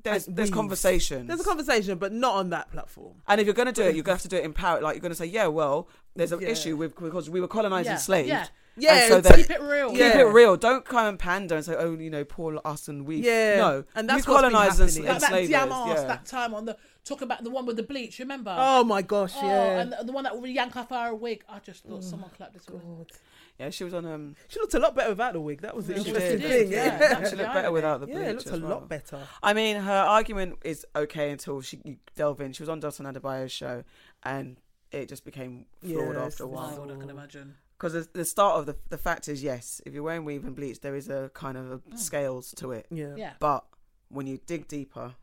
[0.04, 0.56] there's And there's weaves.
[0.56, 1.28] conversations.
[1.28, 3.16] There's a conversation, but not on that platform.
[3.28, 4.54] And if you're going to do it, you're going to have to do it in
[4.54, 4.80] power.
[4.82, 6.50] Like you're going to say, yeah, well, there's an Yeah.
[6.50, 8.52] issue with because we were colonized Yeah, and enslaved.
[8.78, 9.10] Yeah.
[9.10, 9.90] Yeah, so Keep it real.
[9.90, 10.20] keep Yeah.
[10.20, 10.56] it real.
[10.58, 13.18] Don't come and pander and say, oh, you know, poor us and we.
[13.18, 13.58] Yeah.
[13.58, 14.96] No, And that's what's colonized and.
[15.06, 15.52] Like that enslaved.
[15.52, 16.04] damn ass yeah.
[16.08, 18.20] that time on the talk about the one with the bleach.
[18.20, 18.56] Remember?
[18.58, 19.80] Oh my gosh, Oh, yeah.
[19.82, 21.44] and the, the one that would yank off her wig.
[21.50, 22.64] I just thought someone clapped this.
[22.66, 23.12] God.
[23.60, 24.06] yeah, she was on.
[24.06, 25.62] Um, She looked a lot better without the wig.
[25.62, 26.72] That was the Yeah, interesting thing.
[26.72, 27.00] yeah.
[27.00, 28.70] Yeah, she looked better without the yeah, bleach it looked a well.
[28.70, 29.20] lot better.
[29.42, 32.52] I mean, her argument is okay until she you delve in.
[32.54, 33.84] She was on Dotun Adebayo's show,
[34.24, 34.58] and
[34.92, 36.84] it just became flawed Yeah, after a while.
[36.84, 37.56] I can imagine.
[37.78, 40.56] Because the, the start of the the fact is yes, if you're wearing weave and
[40.56, 41.98] bleach, there is a kind of a mm.
[41.98, 42.88] scales to it.
[42.90, 43.14] Yeah.
[43.16, 43.34] Yeah.
[43.40, 43.66] But
[44.10, 45.14] when you dig deeper,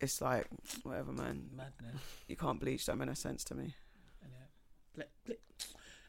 [0.00, 0.46] it's like
[0.82, 1.48] whatever, man.
[1.56, 2.00] Madness.
[2.28, 2.86] You can't bleach.
[2.86, 3.74] That made no sense to me.
[4.22, 4.46] Anyway,
[4.94, 5.36] ble- ble-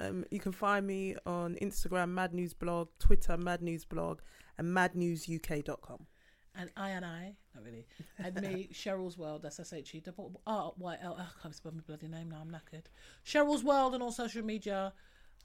[0.00, 4.20] Um, you can find me on Instagram, Mad News Blog, Twitter, Mad News Blog,
[4.56, 6.06] and madnewsuk.com.
[6.54, 7.86] And I and I, not really.
[8.18, 9.42] And me, Cheryl's World.
[9.42, 11.16] That's S H E double R Y L.
[11.18, 12.38] I can't spell my bloody name now.
[12.40, 12.84] I'm knackered.
[13.24, 14.92] Cheryl's World on all social media,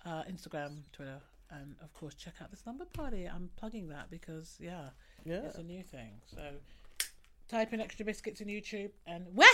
[0.06, 1.20] uh, Instagram, Twitter,
[1.52, 3.26] and of course check out the Slumber Party.
[3.26, 4.90] I'm plugging that because yeah,
[5.26, 5.42] Yeah.
[5.46, 6.14] it's a new thing.
[6.26, 6.42] So
[7.54, 9.46] type in extra biscuits in YouTube and way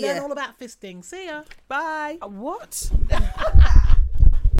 [0.00, 1.04] learn all about fisting.
[1.04, 1.42] See ya.
[1.68, 2.16] Bye.
[2.22, 2.90] Uh, what?